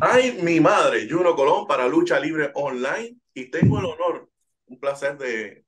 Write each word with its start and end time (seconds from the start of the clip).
Ay, 0.00 0.38
mi 0.42 0.60
madre, 0.60 1.06
Juno 1.08 1.34
Colón 1.34 1.66
para 1.66 1.88
Lucha 1.88 2.18
Libre 2.18 2.50
Online 2.54 3.16
y 3.34 3.50
tengo 3.50 3.78
el 3.78 3.84
honor, 3.86 4.30
un 4.66 4.78
placer 4.78 5.18
de 5.18 5.64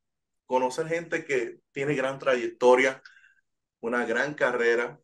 conocer 0.46 0.88
gente 0.88 1.24
que 1.24 1.58
tiene 1.72 1.94
gran 1.94 2.18
trayectoria, 2.18 3.02
una 3.80 4.06
gran 4.06 4.34
carrera 4.34 4.98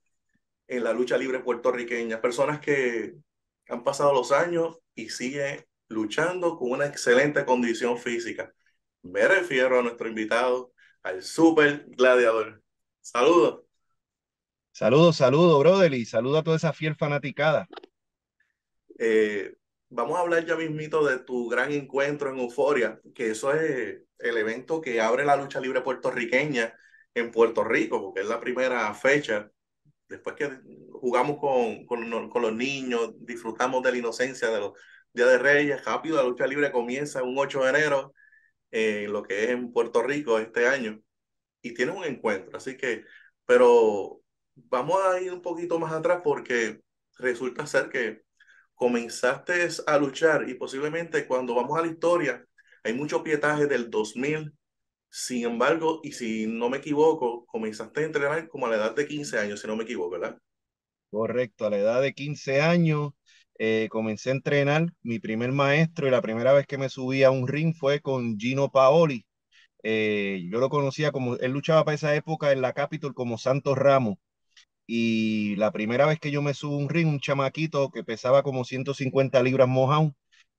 en 0.66 0.84
la 0.84 0.92
lucha 0.92 1.18
libre 1.18 1.40
puertorriqueña, 1.40 2.20
personas 2.20 2.60
que 2.60 3.14
han 3.68 3.84
pasado 3.84 4.12
los 4.12 4.32
años 4.32 4.78
y 4.94 5.10
siguen 5.10 5.64
luchando 5.88 6.56
con 6.56 6.70
una 6.70 6.86
excelente 6.86 7.44
condición 7.44 7.98
física. 7.98 8.52
Me 9.02 9.26
refiero 9.28 9.78
a 9.78 9.82
nuestro 9.82 10.08
invitado, 10.08 10.72
al 11.02 11.22
Super 11.22 11.84
Gladiador. 11.88 12.62
Saludos. 13.00 13.64
Saludos, 14.70 15.16
saludos, 15.16 15.58
brother, 15.58 15.92
y 15.92 16.06
saludo 16.06 16.38
a 16.38 16.42
toda 16.42 16.56
esa 16.56 16.72
fiel 16.72 16.94
fanaticada. 16.96 17.68
Eh, 19.04 19.56
vamos 19.88 20.16
a 20.16 20.20
hablar 20.20 20.46
ya 20.46 20.54
mismito 20.54 21.04
de 21.04 21.18
tu 21.18 21.48
gran 21.48 21.72
encuentro 21.72 22.30
en 22.30 22.38
Euforia, 22.38 23.00
que 23.16 23.32
eso 23.32 23.52
es 23.52 24.00
el 24.18 24.36
evento 24.36 24.80
que 24.80 25.00
abre 25.00 25.24
la 25.24 25.34
lucha 25.34 25.58
libre 25.60 25.80
puertorriqueña 25.80 26.72
en 27.12 27.32
Puerto 27.32 27.64
Rico, 27.64 28.00
porque 28.00 28.20
es 28.20 28.28
la 28.28 28.38
primera 28.38 28.94
fecha. 28.94 29.50
Después 30.08 30.36
que 30.36 30.50
jugamos 30.92 31.38
con, 31.38 31.84
con, 31.84 32.30
con 32.30 32.42
los 32.42 32.52
niños, 32.54 33.14
disfrutamos 33.18 33.82
de 33.82 33.90
la 33.90 33.98
inocencia 33.98 34.50
de 34.50 34.60
los 34.60 34.72
Días 35.12 35.28
de 35.30 35.38
Reyes, 35.38 35.84
rápido 35.84 36.16
la 36.18 36.22
lucha 36.22 36.46
libre 36.46 36.70
comienza 36.70 37.24
un 37.24 37.36
8 37.36 37.64
de 37.64 37.70
enero, 37.70 38.14
en 38.70 39.12
lo 39.12 39.24
que 39.24 39.44
es 39.44 39.50
en 39.50 39.72
Puerto 39.72 40.02
Rico 40.04 40.38
este 40.38 40.68
año, 40.68 41.02
y 41.60 41.74
tiene 41.74 41.90
un 41.90 42.04
encuentro. 42.04 42.56
Así 42.56 42.76
que, 42.76 43.04
pero 43.46 44.20
vamos 44.54 45.00
a 45.04 45.20
ir 45.20 45.32
un 45.32 45.42
poquito 45.42 45.80
más 45.80 45.92
atrás 45.92 46.20
porque 46.22 46.80
resulta 47.18 47.66
ser 47.66 47.88
que 47.88 48.22
comenzaste 48.82 49.68
a 49.86 49.96
luchar 49.96 50.48
y 50.48 50.54
posiblemente 50.54 51.24
cuando 51.24 51.54
vamos 51.54 51.78
a 51.78 51.82
la 51.82 51.86
historia 51.86 52.44
hay 52.82 52.92
mucho 52.92 53.22
pietaje 53.22 53.68
del 53.68 53.88
2000. 53.88 54.52
Sin 55.08 55.44
embargo, 55.44 56.00
y 56.02 56.10
si 56.10 56.48
no 56.48 56.68
me 56.68 56.78
equivoco, 56.78 57.46
comenzaste 57.46 58.00
a 58.00 58.06
entrenar 58.06 58.48
como 58.48 58.66
a 58.66 58.70
la 58.70 58.76
edad 58.76 58.96
de 58.96 59.06
15 59.06 59.38
años, 59.38 59.60
si 59.60 59.68
no 59.68 59.76
me 59.76 59.84
equivoco, 59.84 60.10
¿verdad? 60.10 60.36
Correcto, 61.12 61.64
a 61.64 61.70
la 61.70 61.78
edad 61.78 62.02
de 62.02 62.12
15 62.12 62.60
años 62.60 63.12
eh, 63.56 63.86
comencé 63.88 64.30
a 64.30 64.32
entrenar. 64.32 64.86
Mi 65.02 65.20
primer 65.20 65.52
maestro 65.52 66.08
y 66.08 66.10
la 66.10 66.20
primera 66.20 66.52
vez 66.52 66.66
que 66.66 66.76
me 66.76 66.88
subí 66.88 67.22
a 67.22 67.30
un 67.30 67.46
ring 67.46 67.76
fue 67.76 68.00
con 68.00 68.36
Gino 68.36 68.72
Paoli. 68.72 69.24
Eh, 69.84 70.42
yo 70.50 70.58
lo 70.58 70.68
conocía 70.70 71.12
como, 71.12 71.36
él 71.36 71.52
luchaba 71.52 71.84
para 71.84 71.94
esa 71.94 72.16
época 72.16 72.50
en 72.50 72.62
la 72.62 72.72
Capitol 72.72 73.14
como 73.14 73.38
Santos 73.38 73.78
Ramos. 73.78 74.16
Y 74.94 75.56
la 75.56 75.72
primera 75.72 76.04
vez 76.04 76.20
que 76.20 76.30
yo 76.30 76.42
me 76.42 76.52
subo 76.52 76.76
un 76.76 76.90
ring, 76.90 77.08
un 77.08 77.18
chamaquito 77.18 77.90
que 77.90 78.04
pesaba 78.04 78.42
como 78.42 78.62
150 78.62 79.42
libras 79.42 79.66
mojado, 79.66 80.14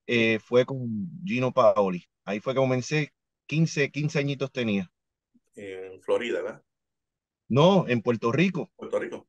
eh, 0.07 0.39
fue 0.39 0.65
con 0.65 1.07
Gino 1.23 1.51
Paoli. 1.51 2.03
Ahí 2.25 2.39
fue 2.39 2.55
que 2.55 2.59
comencé, 2.59 3.13
15, 3.45 3.91
15 3.91 4.17
añitos 4.17 4.51
tenía. 4.51 4.91
En 5.53 6.01
Florida, 6.01 6.41
¿verdad? 6.41 6.63
No, 7.47 7.87
en 7.87 8.01
Puerto 8.01 8.31
Rico. 8.31 8.71
Puerto 8.75 8.97
Rico. 8.97 9.27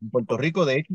En 0.00 0.08
Puerto 0.08 0.38
Rico, 0.38 0.64
de 0.64 0.78
hecho, 0.78 0.94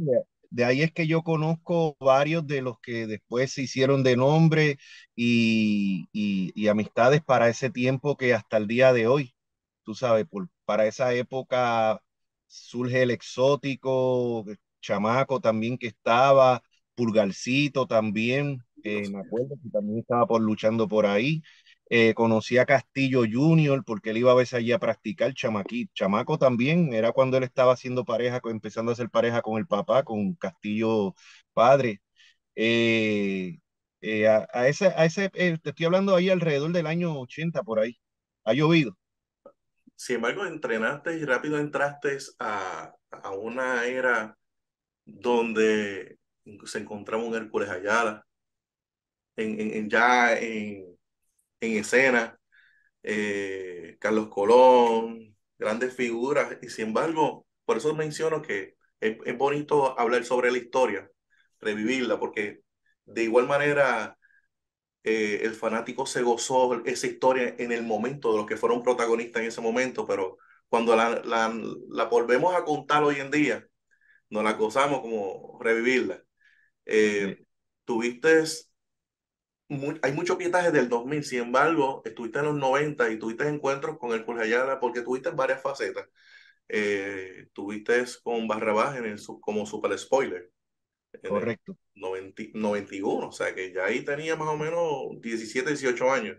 de, 0.49 0.65
ahí 0.65 0.81
es 0.81 0.91
que 0.91 1.05
yo 1.05 1.21
conozco 1.21 1.95
varios 1.99 2.47
de 2.47 2.63
los 2.63 2.79
que 2.79 3.05
después 3.05 3.51
se 3.51 3.61
hicieron 3.61 4.01
de 4.01 4.17
nombre 4.17 4.79
y, 5.15 6.07
y, 6.11 6.67
amistades 6.67 7.21
para 7.21 7.47
ese 7.47 7.69
tiempo 7.69 8.17
que 8.17 8.33
hasta 8.33 8.57
el 8.57 8.65
día 8.65 8.91
de 8.91 9.05
hoy, 9.05 9.35
tú 9.83 9.93
sabes, 9.93 10.25
por, 10.27 10.49
para 10.65 10.87
esa 10.87 11.13
época 11.13 12.01
surge 12.51 13.03
el 13.03 13.11
exótico, 13.11 14.45
chamaco 14.81 15.39
también 15.39 15.77
que 15.77 15.87
estaba, 15.87 16.61
Pulgarcito 16.95 17.87
también, 17.87 18.63
eh, 18.83 19.07
me 19.09 19.19
acuerdo 19.19 19.55
que 19.63 19.69
también 19.69 19.99
estaba 19.99 20.27
por 20.27 20.41
luchando 20.41 20.87
por 20.87 21.05
ahí. 21.05 21.41
Eh, 21.89 22.13
conocí 22.13 22.57
a 22.57 22.65
Castillo 22.65 23.23
Junior 23.29 23.83
porque 23.85 24.11
él 24.11 24.17
iba 24.17 24.31
a 24.31 24.35
veces 24.35 24.53
allí 24.55 24.71
a 24.71 24.79
practicar 24.79 25.33
chamaquí, 25.33 25.89
chamaco 25.93 26.37
también, 26.37 26.93
era 26.93 27.11
cuando 27.11 27.37
él 27.37 27.43
estaba 27.43 27.73
haciendo 27.73 28.05
pareja, 28.05 28.39
empezando 28.45 28.91
a 28.91 28.93
hacer 28.93 29.09
pareja 29.09 29.41
con 29.41 29.57
el 29.57 29.67
papá, 29.67 30.03
con 30.03 30.33
Castillo 30.35 31.15
padre. 31.53 32.01
Eh, 32.55 34.27
a, 34.27 34.67
ese, 34.67 34.87
a 34.87 35.05
ese 35.05 35.29
te 35.29 35.53
estoy 35.69 35.85
hablando 35.85 36.15
ahí 36.15 36.29
alrededor 36.29 36.71
del 36.71 36.87
año 36.87 37.19
80 37.19 37.63
por 37.63 37.79
ahí. 37.79 37.97
Ha 38.43 38.53
llovido. 38.53 38.97
Sin 40.01 40.15
embargo, 40.15 40.47
entrenaste 40.47 41.15
y 41.15 41.25
rápido 41.25 41.59
entraste 41.59 42.17
a, 42.39 42.91
a 43.11 43.29
una 43.33 43.85
era 43.85 44.35
donde 45.05 46.19
se 46.65 46.79
encontraba 46.79 47.23
un 47.23 47.35
Hércules 47.35 47.69
Ayala, 47.69 48.25
en, 49.35 49.59
en, 49.59 49.89
ya 49.89 50.37
en, 50.37 50.97
en 51.61 51.77
escena, 51.77 52.39
eh, 53.03 53.97
Carlos 53.99 54.29
Colón, 54.29 55.37
grandes 55.59 55.95
figuras, 55.95 56.57
y 56.61 56.69
sin 56.69 56.87
embargo, 56.89 57.47
por 57.65 57.77
eso 57.77 57.95
menciono 57.95 58.41
que 58.41 58.75
es, 59.01 59.17
es 59.25 59.37
bonito 59.37 59.99
hablar 59.99 60.25
sobre 60.25 60.51
la 60.51 60.59
historia, 60.59 61.09
revivirla, 61.59 62.19
porque 62.19 62.61
de 63.05 63.23
igual 63.23 63.47
manera 63.47 64.17
eh, 65.03 65.41
el 65.43 65.53
fanático 65.55 66.05
se 66.05 66.21
gozó 66.21 66.83
esa 66.85 67.07
historia 67.07 67.55
en 67.57 67.71
el 67.71 67.83
momento 67.83 68.31
de 68.31 68.37
los 68.37 68.45
que 68.47 68.57
fueron 68.57 68.83
protagonistas 68.83 69.41
en 69.41 69.47
ese 69.49 69.61
momento, 69.61 70.05
pero 70.07 70.37
cuando 70.69 70.95
la, 70.95 71.21
la, 71.25 71.53
la 71.89 72.05
volvemos 72.05 72.55
a 72.55 72.63
contar 72.65 73.03
hoy 73.03 73.17
en 73.19 73.31
día, 73.31 73.67
nos 74.29 74.43
la 74.43 74.53
gozamos 74.53 75.01
como 75.01 75.59
revivirla. 75.61 76.23
Eh, 76.85 77.43
Tuviste, 77.85 78.43
hay 80.01 80.11
mucho 80.13 80.37
pietaje 80.37 80.71
del 80.71 80.89
2000, 80.89 81.23
sin 81.23 81.39
embargo, 81.43 82.01
estuviste 82.05 82.39
en 82.39 82.45
los 82.45 82.55
90 82.55 83.09
y 83.09 83.17
tuviste 83.17 83.47
encuentros 83.47 83.97
con 83.97 84.11
el 84.13 84.25
Ayala 84.39 84.79
porque 84.79 85.01
tuviste 85.01 85.29
varias 85.31 85.61
facetas. 85.61 86.07
Eh, 86.69 87.47
tuviste 87.53 88.05
con 88.23 88.47
Barrabás 88.47 88.97
en 88.97 89.05
el, 89.05 89.19
como 89.41 89.65
super 89.65 89.97
spoiler. 89.99 90.51
Correcto. 91.27 91.77
91, 91.95 93.27
o 93.27 93.31
sea 93.31 93.53
que 93.53 93.73
ya 93.73 93.85
ahí 93.85 94.03
tenía 94.03 94.35
más 94.35 94.47
o 94.47 94.57
menos 94.57 95.21
17, 95.21 95.69
18 95.69 96.11
años. 96.11 96.37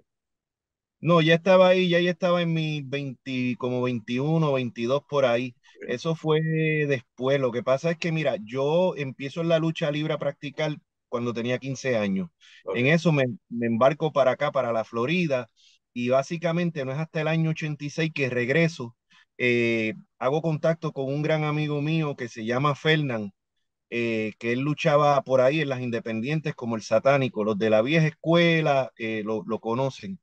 No, 1.00 1.20
ya 1.20 1.34
estaba 1.34 1.68
ahí, 1.68 1.88
ya, 1.88 2.00
ya 2.00 2.10
estaba 2.10 2.42
en 2.42 2.52
mi 2.54 2.80
20, 2.82 3.56
como 3.58 3.82
21, 3.82 4.52
22 4.52 5.02
por 5.08 5.24
ahí. 5.24 5.56
Eso 5.88 6.14
fue 6.14 6.40
después. 6.86 7.40
Lo 7.40 7.50
que 7.50 7.64
pasa 7.64 7.90
es 7.90 7.98
que, 7.98 8.12
mira, 8.12 8.36
yo 8.44 8.94
empiezo 8.96 9.40
en 9.40 9.48
la 9.48 9.58
lucha 9.58 9.90
libre 9.90 10.14
a 10.14 10.18
practicar 10.18 10.76
cuando 11.08 11.34
tenía 11.34 11.58
15 11.58 11.96
años. 11.96 12.30
En 12.74 12.86
eso 12.86 13.10
me, 13.10 13.24
me, 13.48 13.66
embarco 13.66 14.12
para 14.12 14.32
acá, 14.32 14.52
para 14.52 14.72
la 14.72 14.84
Florida, 14.84 15.50
y 15.92 16.08
básicamente 16.08 16.84
no 16.84 16.92
es 16.92 16.98
hasta 16.98 17.20
el 17.20 17.28
año 17.28 17.50
86 17.50 18.12
que 18.14 18.30
regreso. 18.30 18.96
Eh, 19.38 19.94
hago 20.18 20.40
contacto 20.40 20.92
con 20.92 21.06
un 21.06 21.22
gran 21.22 21.44
amigo 21.44 21.82
mío 21.82 22.16
que 22.16 22.28
se 22.28 22.44
llama 22.44 22.74
Fernán, 22.76 23.32
eh, 23.94 24.32
que 24.38 24.52
él 24.52 24.60
luchaba 24.60 25.20
por 25.22 25.42
ahí 25.42 25.60
en 25.60 25.68
las 25.68 25.82
independientes 25.82 26.54
como 26.54 26.76
el 26.76 26.82
satánico. 26.82 27.44
Los 27.44 27.58
de 27.58 27.68
la 27.70 27.82
vieja 27.82 28.06
escuela 28.06 28.90
eh, 28.96 29.22
lo, 29.24 29.44
lo, 29.46 29.60
conocen. 29.60 30.18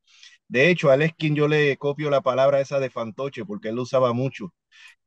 De 0.47 0.69
hecho, 0.71 0.89
a 0.89 0.95
él 0.95 1.03
es 1.03 1.13
quien 1.13 1.35
yo 1.35 1.47
le 1.47 1.77
copio 1.77 2.09
la 2.09 2.21
palabra 2.21 2.61
esa 2.61 2.79
de 2.79 2.89
fantoche, 2.89 3.45
porque 3.45 3.69
él 3.69 3.75
lo 3.75 3.83
usaba 3.83 4.13
mucho. 4.13 4.53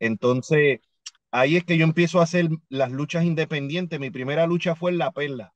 Entonces, 0.01 0.81
ahí 1.33 1.57
es 1.57 1.65
que 1.65 1.79
yo 1.79 1.85
empiezo 1.85 2.21
a 2.21 2.25
hacer 2.25 2.49
las 2.69 2.93
luchas 2.93 3.25
independientes. 3.25 4.01
Mi 4.01 4.11
primera 4.11 4.47
lucha 4.47 4.77
fue 4.77 4.93
en 4.93 4.99
La 4.99 5.13
Perla, 5.13 5.55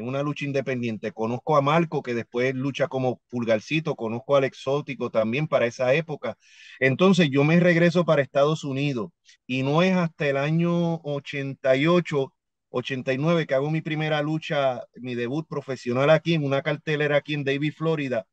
en 0.00 0.08
una 0.08 0.22
lucha 0.22 0.44
independiente. 0.44 1.12
Conozco 1.12 1.56
a 1.56 1.62
Marco, 1.62 2.02
que 2.02 2.14
después 2.14 2.54
lucha 2.54 2.88
como 2.88 3.20
pulgarcito, 3.28 3.94
conozco 3.96 4.36
al 4.36 4.44
exótico 4.44 5.10
también 5.10 5.46
para 5.46 5.66
esa 5.66 5.94
época. 5.94 6.36
Entonces 6.80 7.30
yo 7.30 7.44
me 7.44 7.60
regreso 7.60 8.04
para 8.04 8.22
Estados 8.22 8.64
Unidos 8.64 9.10
y 9.46 9.62
no 9.62 9.82
es 9.82 9.94
hasta 9.96 10.28
el 10.28 10.36
año 10.36 10.96
88, 11.02 12.34
89 12.70 13.46
que 13.46 13.54
hago 13.54 13.70
mi 13.70 13.80
primera 13.82 14.22
lucha, 14.22 14.82
mi 14.96 15.14
debut 15.14 15.46
profesional 15.48 16.10
aquí 16.10 16.34
en 16.34 16.44
una 16.44 16.62
cartelera 16.62 17.16
aquí 17.16 17.34
en 17.34 17.44
Davie, 17.44 17.72
Florida, 17.72 18.26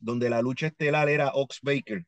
donde 0.00 0.30
la 0.30 0.42
lucha 0.42 0.68
estelar 0.68 1.08
era 1.08 1.32
Ox 1.34 1.60
Baker. 1.62 2.04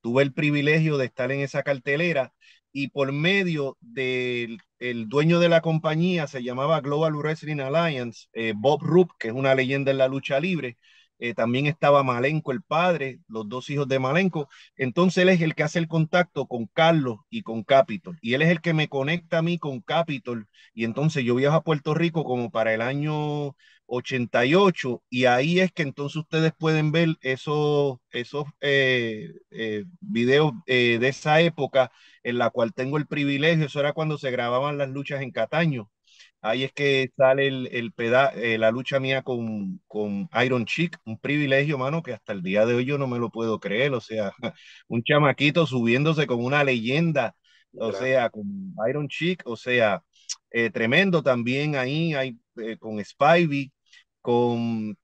Tuve 0.00 0.22
el 0.22 0.32
privilegio 0.32 0.96
de 0.98 1.06
estar 1.06 1.32
en 1.32 1.40
esa 1.40 1.62
cartelera 1.62 2.32
y 2.72 2.88
por 2.88 3.12
medio 3.12 3.76
del 3.80 4.60
el 4.78 5.08
dueño 5.08 5.40
de 5.40 5.48
la 5.48 5.60
compañía, 5.60 6.26
se 6.26 6.42
llamaba 6.42 6.80
Global 6.80 7.14
Wrestling 7.14 7.60
Alliance, 7.60 8.28
eh, 8.32 8.52
Bob 8.56 8.82
Rupp, 8.82 9.10
que 9.18 9.28
es 9.28 9.34
una 9.34 9.54
leyenda 9.54 9.90
en 9.90 9.98
la 9.98 10.08
lucha 10.08 10.40
libre, 10.40 10.78
eh, 11.18 11.34
también 11.34 11.66
estaba 11.66 12.02
Malenco, 12.02 12.52
el 12.52 12.62
padre, 12.62 13.20
los 13.28 13.48
dos 13.48 13.68
hijos 13.70 13.88
de 13.88 13.98
Malenco. 13.98 14.48
Entonces 14.76 15.22
él 15.22 15.28
es 15.30 15.40
el 15.40 15.54
que 15.54 15.62
hace 15.64 15.78
el 15.78 15.88
contacto 15.88 16.46
con 16.46 16.66
Carlos 16.66 17.18
y 17.30 17.42
con 17.42 17.64
Capitol. 17.64 18.18
Y 18.20 18.34
él 18.34 18.42
es 18.42 18.50
el 18.50 18.60
que 18.60 18.74
me 18.74 18.88
conecta 18.88 19.38
a 19.38 19.42
mí 19.42 19.58
con 19.58 19.80
Capitol. 19.80 20.46
Y 20.74 20.84
entonces 20.84 21.24
yo 21.24 21.34
viajo 21.34 21.56
a 21.56 21.64
Puerto 21.64 21.94
Rico 21.94 22.24
como 22.24 22.50
para 22.50 22.74
el 22.74 22.82
año 22.82 23.54
88 23.86 25.02
y 25.08 25.24
ahí 25.24 25.60
es 25.60 25.72
que 25.72 25.82
entonces 25.82 26.16
ustedes 26.16 26.52
pueden 26.58 26.92
ver 26.92 27.16
esos, 27.22 27.98
esos 28.10 28.44
eh, 28.60 29.32
eh, 29.50 29.84
videos 30.00 30.52
de 30.66 31.08
esa 31.08 31.40
época 31.40 31.90
en 32.22 32.38
la 32.38 32.50
cual 32.50 32.74
tengo 32.74 32.98
el 32.98 33.06
privilegio, 33.06 33.66
eso 33.66 33.80
era 33.80 33.92
cuando 33.94 34.18
se 34.18 34.30
grababan 34.30 34.78
las 34.78 34.90
luchas 34.90 35.22
en 35.22 35.30
Cataño. 35.30 35.90
Ahí 36.40 36.62
es 36.64 36.72
que 36.72 37.10
sale 37.16 37.48
el, 37.48 37.68
el 37.72 37.92
peda 37.92 38.30
eh, 38.34 38.58
la 38.58 38.70
lucha 38.70 39.00
mía 39.00 39.22
con, 39.22 39.80
con 39.88 40.28
Iron 40.44 40.66
Chick, 40.66 40.96
un 41.04 41.18
privilegio, 41.18 41.78
mano, 41.78 42.02
que 42.02 42.12
hasta 42.12 42.32
el 42.32 42.42
día 42.42 42.64
de 42.64 42.74
hoy 42.74 42.84
yo 42.84 42.96
no 42.96 43.08
me 43.08 43.18
lo 43.18 43.30
puedo 43.30 43.58
creer. 43.60 43.92
O 43.94 44.00
sea, 44.00 44.32
un 44.88 45.02
chamaquito 45.02 45.66
subiéndose 45.66 46.26
como 46.26 46.44
una 46.46 46.62
leyenda, 46.64 47.34
o 47.74 47.92
sea, 47.92 48.30
con 48.30 48.44
Iron 48.88 49.08
Chick, 49.08 49.42
o 49.46 49.56
sea, 49.56 50.02
eh, 50.50 50.70
tremendo 50.70 51.22
también 51.22 51.74
ahí, 51.76 52.14
hay, 52.14 52.38
eh, 52.56 52.76
con 52.78 53.04
Spivey, 53.04 53.72
con 54.20 54.96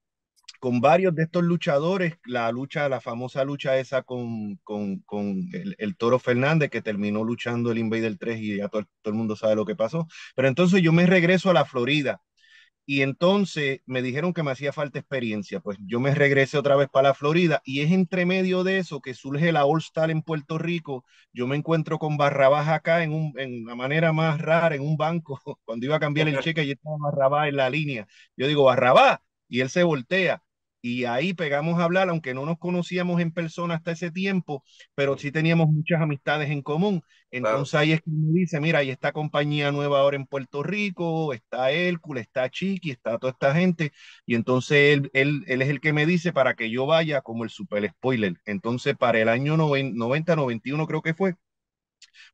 con 0.65 0.81
varios 0.81 1.13
de 1.13 1.21
estos 1.21 1.43
luchadores, 1.43 2.15
la 2.25 2.51
lucha, 2.51 2.89
la 2.89 2.99
famosa 2.99 3.43
lucha 3.43 3.77
esa 3.77 4.01
con, 4.01 4.55
con, 4.63 4.97
con 5.01 5.47
el, 5.53 5.75
el, 5.77 5.95
Toro 5.95 6.17
Fernández, 6.17 6.71
que 6.71 6.81
terminó 6.81 7.23
luchando 7.23 7.71
el 7.71 7.77
Invader 7.77 8.17
3 8.17 8.39
y 8.41 8.57
ya 8.57 8.67
todo, 8.67 8.81
todo, 9.03 9.11
el 9.11 9.17
mundo 9.19 9.35
sabe 9.35 9.55
lo 9.55 9.63
que 9.63 9.75
pasó. 9.75 10.07
Pero 10.35 10.47
entonces 10.47 10.81
yo 10.81 10.91
me 10.91 11.05
regreso 11.05 11.51
a 11.51 11.53
la 11.53 11.65
Florida 11.65 12.23
y 12.83 13.03
entonces 13.03 13.81
me 13.85 14.01
dijeron 14.01 14.33
que 14.33 14.41
me 14.41 14.49
hacía 14.49 14.73
falta 14.73 14.97
experiencia. 14.97 15.59
Pues 15.59 15.77
yo 15.81 15.99
me 15.99 16.15
regresé 16.15 16.57
otra 16.57 16.75
vez 16.75 16.89
para 16.89 17.09
la 17.09 17.13
Florida 17.13 17.61
y 17.63 17.81
es 17.81 17.91
entre 17.91 18.25
medio 18.25 18.63
de 18.63 18.79
eso 18.79 19.01
que 19.01 19.13
surge 19.13 19.51
la 19.51 19.65
All 19.65 19.81
Star 19.81 20.09
en 20.09 20.23
Puerto 20.23 20.57
Rico. 20.57 21.05
Yo 21.31 21.45
me 21.45 21.57
encuentro 21.57 21.99
con 21.99 22.17
Barrabás 22.17 22.69
acá 22.69 23.03
en, 23.03 23.13
un, 23.13 23.33
en 23.37 23.65
una 23.65 23.75
manera 23.75 24.13
más 24.13 24.41
rara, 24.41 24.73
en 24.75 24.81
un 24.81 24.97
banco, 24.97 25.39
cuando 25.63 25.85
iba 25.85 25.97
a 25.97 25.99
cambiar 25.99 26.27
el 26.27 26.39
cheque 26.39 26.63
y 26.63 26.71
estaba 26.71 26.97
Barrabás 26.99 27.49
en 27.49 27.57
la 27.57 27.69
línea. 27.69 28.07
Yo 28.35 28.47
digo, 28.47 28.63
Barrabás, 28.63 29.19
y 29.47 29.61
él 29.61 29.69
se 29.69 29.83
voltea 29.83 30.41
y 30.85 31.05
ahí 31.05 31.33
pegamos 31.33 31.79
a 31.79 31.83
hablar, 31.85 32.09
aunque 32.09 32.33
no 32.33 32.45
nos 32.45 32.57
conocíamos 32.59 33.21
en 33.21 33.31
persona 33.31 33.75
hasta 33.75 33.91
ese 33.91 34.11
tiempo, 34.11 34.63
pero 34.95 35.17
sí 35.17 35.31
teníamos 35.31 35.67
muchas 35.69 36.01
amistades 36.01 36.49
en 36.51 36.61
común. 36.61 37.01
Entonces 37.31 37.73
Claro. 37.73 37.75
ahí 37.75 37.91
es 37.93 38.01
que 38.01 38.11
me 38.11 38.33
dice, 38.39 38.59
mira, 38.61 38.79
hay 38.79 38.89
esta 38.91 39.11
compañía 39.11 39.71
nueva 39.71 39.99
ahora 39.99 40.15
en 40.17 40.25
Puerto 40.27 40.63
Rico, 40.63 41.33
está 41.33 41.71
Hércules, 41.71 42.23
está 42.27 42.49
Chiqui, 42.49 42.91
está 42.91 43.17
toda 43.17 43.31
esta 43.33 43.53
gente, 43.55 43.91
y 44.25 44.35
entonces 44.35 44.93
él, 44.97 45.09
él, 45.13 45.43
él 45.47 45.61
es 45.61 45.69
el 45.69 45.79
que 45.81 45.93
me 45.93 46.05
dice 46.05 46.33
para 46.33 46.55
que 46.55 46.69
yo 46.69 46.85
vaya 46.85 47.21
como 47.21 47.43
el 47.43 47.49
super 47.49 47.87
spoiler. 47.89 48.35
Entonces 48.45 48.95
para 48.97 49.19
el 49.19 49.29
año 49.29 49.57
90, 49.57 50.35
91 50.35 50.87
creo 50.87 51.01
que 51.01 51.13
fue, 51.13 51.35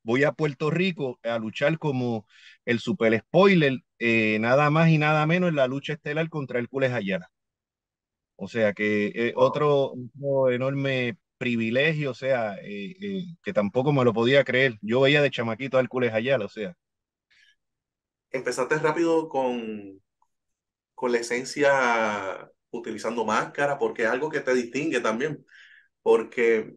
voy 0.03 0.23
a 0.23 0.31
Puerto 0.33 0.69
Rico 0.69 1.19
a 1.23 1.37
luchar 1.39 1.77
como 1.79 2.25
el 2.65 2.79
super 2.79 3.17
spoiler, 3.19 3.79
eh, 3.99 4.37
nada 4.39 4.69
más 4.69 4.89
y 4.89 4.97
nada 4.97 5.25
menos 5.25 5.49
en 5.49 5.55
la 5.55 5.67
lucha 5.67 5.93
estelar 5.93 6.29
contra 6.29 6.59
Hércules 6.59 6.91
Ayala. 6.93 7.31
O 8.43 8.47
sea 8.47 8.73
que 8.73 9.11
eh, 9.13 9.33
otro, 9.35 9.93
enorme 10.49 11.15
privilegio, 11.37 12.09
o 12.09 12.15
sea, 12.15 12.55
eh, 12.55 12.95
eh, 12.99 13.23
que 13.43 13.53
tampoco 13.53 13.93
me 13.93 14.03
lo 14.03 14.13
podía 14.13 14.43
creer. 14.43 14.79
Yo 14.81 15.01
veía 15.01 15.21
de 15.21 15.29
chamaquito 15.29 15.77
a 15.77 15.81
Hércules 15.81 16.11
Ayala, 16.11 16.45
o 16.45 16.49
sea. 16.49 16.75
Empezaste 18.31 18.79
rápido 18.79 19.29
con, 19.29 20.01
con 20.95 21.11
la 21.11 21.19
esencia 21.19 22.49
utilizando 22.71 23.25
máscara, 23.25 23.77
porque 23.77 24.05
es 24.05 24.09
algo 24.09 24.31
que 24.31 24.39
te 24.39 24.55
distingue 24.55 25.01
también. 25.01 25.45
Porque 26.01 26.73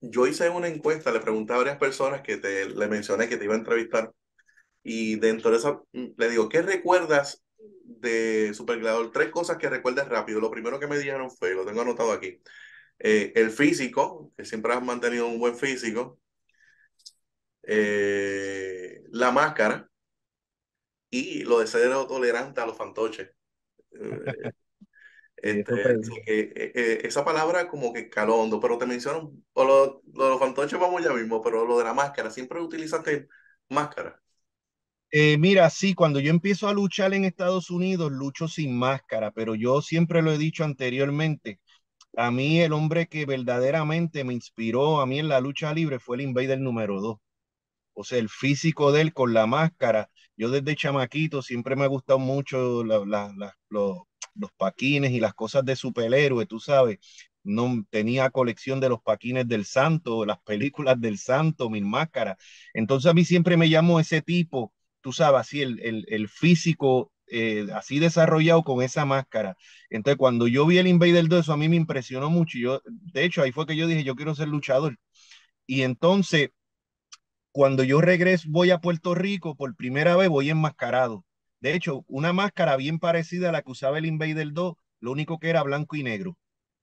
yo 0.00 0.26
hice 0.26 0.48
una 0.48 0.68
encuesta, 0.68 1.12
le 1.12 1.20
pregunté 1.20 1.52
a 1.52 1.58
varias 1.58 1.76
personas 1.76 2.22
que 2.22 2.38
te, 2.38 2.70
le 2.70 2.88
mencioné 2.88 3.28
que 3.28 3.36
te 3.36 3.44
iba 3.44 3.52
a 3.52 3.58
entrevistar, 3.58 4.10
y 4.82 5.16
dentro 5.16 5.50
de 5.50 5.58
esa, 5.58 5.82
le 5.92 6.30
digo, 6.30 6.48
¿qué 6.48 6.62
recuerdas 6.62 7.43
de 7.84 8.52
Supergladiador? 8.54 9.12
Tres 9.12 9.30
cosas 9.30 9.58
que 9.58 9.70
recuerdes 9.70 10.08
rápido. 10.08 10.40
Lo 10.40 10.50
primero 10.50 10.80
que 10.80 10.86
me 10.88 10.98
dijeron 10.98 11.30
fue, 11.30 11.54
lo 11.54 11.64
tengo 11.66 11.82
anotado 11.82 12.12
aquí, 12.12 12.42
eh, 13.00 13.32
el 13.36 13.50
físico, 13.50 14.32
que 14.36 14.44
siempre 14.46 14.74
has 14.74 14.82
mantenido 14.84 15.26
un 15.28 15.38
buen 15.40 15.56
físico, 15.56 16.20
eh, 17.62 19.02
la 19.10 19.30
máscara 19.32 19.88
y 21.10 21.44
lo 21.44 21.60
de 21.60 21.66
ser 21.66 21.90
tolerante 22.06 22.60
a 22.60 22.66
los 22.66 22.76
fantoches. 22.76 23.30
Eh, 25.42 25.64
Sí, 26.02 26.12
Este, 26.22 26.42
eh, 26.64 26.72
eh, 26.74 27.00
esa 27.04 27.24
palabra 27.24 27.68
como 27.68 27.92
que 27.92 28.10
caló 28.10 28.36
hondo, 28.36 28.60
pero 28.60 28.78
te 28.78 28.86
menciono, 28.86 29.32
o 29.54 29.64
lo, 29.64 30.02
lo 30.14 30.24
de 30.24 30.30
los 30.30 30.40
fantoches 30.40 30.80
vamos 30.80 31.04
ya 31.04 31.12
mismo, 31.12 31.42
pero 31.42 31.66
lo 31.66 31.78
de 31.78 31.84
la 31.84 31.94
máscara, 31.94 32.30
siempre 32.30 32.60
utilizaste 32.60 33.28
máscara, 33.68 34.22
Eh, 35.16 35.38
mira, 35.38 35.70
sí, 35.70 35.94
cuando 35.94 36.18
yo 36.18 36.30
empiezo 36.30 36.66
a 36.68 36.72
luchar 36.74 37.14
en 37.14 37.24
Estados 37.24 37.70
Unidos, 37.70 38.10
lucho 38.10 38.48
sin 38.48 38.76
máscara, 38.76 39.30
pero 39.30 39.54
yo 39.54 39.80
siempre 39.80 40.22
lo 40.22 40.32
he 40.32 40.38
dicho 40.38 40.64
anteriormente. 40.64 41.60
A 42.16 42.30
mí 42.32 42.60
el 42.60 42.72
hombre 42.74 43.08
que 43.08 43.26
verdaderamente 43.26 44.24
me 44.24 44.34
inspiró 44.34 45.00
a 45.00 45.06
mí 45.06 45.18
en 45.20 45.28
la 45.28 45.40
lucha 45.40 45.74
libre 45.74 46.00
fue 46.00 46.16
el 46.18 46.22
Invader 46.24 46.60
número 46.60 47.00
2. 47.02 47.18
o 47.94 48.04
sea, 48.04 48.18
el 48.18 48.28
físico 48.30 48.92
de 48.92 49.02
él 49.02 49.14
con 49.14 49.34
la 49.34 49.46
máscara. 49.46 50.10
Yo 50.36 50.50
desde 50.50 50.76
chamaquito 50.76 51.42
siempre 51.42 51.76
me 51.76 51.84
ha 51.84 51.88
gustado 51.88 52.18
mucho 52.20 52.84
los 54.34 54.52
paquines 54.56 55.12
y 55.12 55.20
las 55.20 55.34
cosas 55.34 55.64
de 55.64 55.76
superhéroe, 55.76 56.46
tú 56.46 56.60
sabes. 56.60 56.98
No 57.42 57.84
tenía 57.90 58.30
colección 58.30 58.80
de 58.80 58.88
los 58.88 59.02
paquines 59.02 59.46
del 59.48 59.64
santo, 59.66 60.24
las 60.26 60.40
películas 60.42 61.00
del 61.00 61.18
santo, 61.18 61.68
mil 61.70 61.84
máscaras. 61.84 62.36
Entonces 62.72 63.10
a 63.10 63.14
mí 63.14 63.24
siempre 63.24 63.56
me 63.58 63.68
llamó 63.68 64.00
ese 64.00 64.22
tipo, 64.22 64.72
tú 65.04 65.12
sabes, 65.12 65.42
así 65.42 65.62
el, 65.62 65.80
el, 65.82 66.06
el 66.08 66.28
físico 66.30 67.12
eh, 67.28 67.68
así 67.74 68.00
desarrollado 68.00 68.64
con 68.64 68.82
esa 68.82 69.04
máscara. 69.06 69.56
Entonces, 69.90 70.18
cuando 70.18 70.48
yo 70.48 70.66
vi 70.66 70.78
el 70.78 70.88
Invader 70.88 71.28
2, 71.28 71.40
eso 71.42 71.52
a 71.52 71.58
mí 71.58 71.68
me 71.68 71.76
impresionó 71.76 72.30
mucho. 72.30 72.58
Yo, 72.58 72.82
de 72.86 73.24
hecho, 73.24 73.42
ahí 73.42 73.52
fue 73.52 73.66
que 73.66 73.76
yo 73.76 73.86
dije, 73.86 74.04
yo 74.04 74.16
quiero 74.16 74.34
ser 74.34 74.48
luchador. 74.48 74.98
Y 75.66 75.82
entonces, 75.82 76.50
cuando 77.52 77.84
yo 77.84 78.00
regreso, 78.02 78.48
voy 78.50 78.70
a 78.70 78.78
Puerto 78.80 79.14
Rico, 79.14 79.54
por 79.56 79.74
primera 79.76 80.16
vez 80.16 80.28
voy 80.28 80.50
enmascarado. 80.50 81.24
De 81.60 81.74
hecho, 81.74 82.04
una 82.08 82.32
máscara 82.34 82.76
bien 82.76 82.98
parecida 82.98 83.48
a 83.48 83.52
la 83.52 83.62
que 83.62 83.70
usaba 83.70 83.98
el 83.98 84.06
Invader 84.06 84.52
2, 84.52 84.74
lo 85.00 85.12
único 85.12 85.38
que 85.38 85.48
era 85.50 85.62
blanco 85.62 85.96
y 85.96 86.02
negro. 86.02 86.36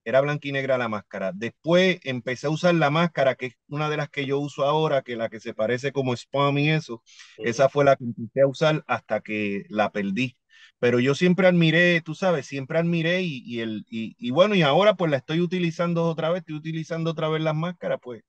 Era 0.03 0.21
blanco 0.21 0.47
y 0.47 0.51
negra 0.51 0.77
la 0.77 0.87
máscara. 0.89 1.31
Después 1.33 1.99
empecé 2.03 2.47
a 2.47 2.49
usar 2.49 2.73
la 2.75 2.89
máscara, 2.89 3.35
que 3.35 3.47
es 3.47 3.53
una 3.67 3.89
de 3.89 3.97
las 3.97 4.09
que 4.09 4.25
yo 4.25 4.39
uso 4.39 4.63
ahora, 4.65 5.01
que 5.03 5.15
la 5.15 5.29
que 5.29 5.39
se 5.39 5.53
parece 5.53 5.91
como 5.91 6.13
spam 6.15 6.57
y 6.57 6.71
eso. 6.71 7.03
Esa 7.41 7.69
fue 7.69 7.85
la 7.85 7.95
que 7.95 8.05
empecé 8.05 8.41
a 8.41 8.47
usar 8.47 8.83
hasta 8.87 9.21
que 9.21 9.65
la 9.69 9.91
perdí. 9.91 10.37
Pero 10.79 10.99
yo 10.99 11.13
siempre 11.15 11.47
admiré, 11.47 12.01
tú 12.01 12.15
sabes, 12.15 12.45
siempre 12.47 12.79
admiré 12.79 13.21
y, 13.21 13.43
y 13.45 13.59
el, 13.61 13.85
y, 13.89 14.15
y 14.17 14.31
bueno, 14.31 14.55
y 14.55 14.61
ahora 14.63 14.95
pues 14.95 15.11
la 15.11 15.17
estoy 15.17 15.39
utilizando 15.41 16.05
otra 16.05 16.29
vez, 16.29 16.39
estoy 16.41 16.55
utilizando 16.55 17.11
otra 17.11 17.29
vez 17.29 17.41
las 17.41 17.55
máscaras, 17.55 17.99
pues 18.01 18.23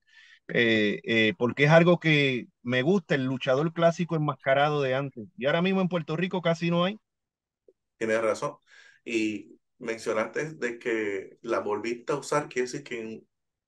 eh, 0.48 1.00
eh, 1.04 1.34
porque 1.38 1.64
es 1.64 1.70
algo 1.70 1.98
que 2.00 2.48
me 2.62 2.82
gusta, 2.82 3.14
el 3.14 3.24
luchador 3.26 3.72
clásico 3.72 4.16
enmascarado 4.16 4.82
de 4.82 4.94
antes. 4.94 5.28
Y 5.36 5.46
ahora 5.46 5.62
mismo 5.62 5.80
en 5.80 5.88
Puerto 5.88 6.16
Rico 6.16 6.42
casi 6.42 6.70
no 6.70 6.84
hay. 6.84 6.98
tienes 7.96 8.20
razón. 8.22 8.56
Y 9.04 9.51
mencionaste 9.82 10.54
de 10.54 10.78
que 10.78 11.38
la 11.42 11.60
volviste 11.60 12.12
a 12.12 12.16
usar, 12.16 12.48
quiere 12.48 12.66
decir 12.68 12.84
que 12.84 13.22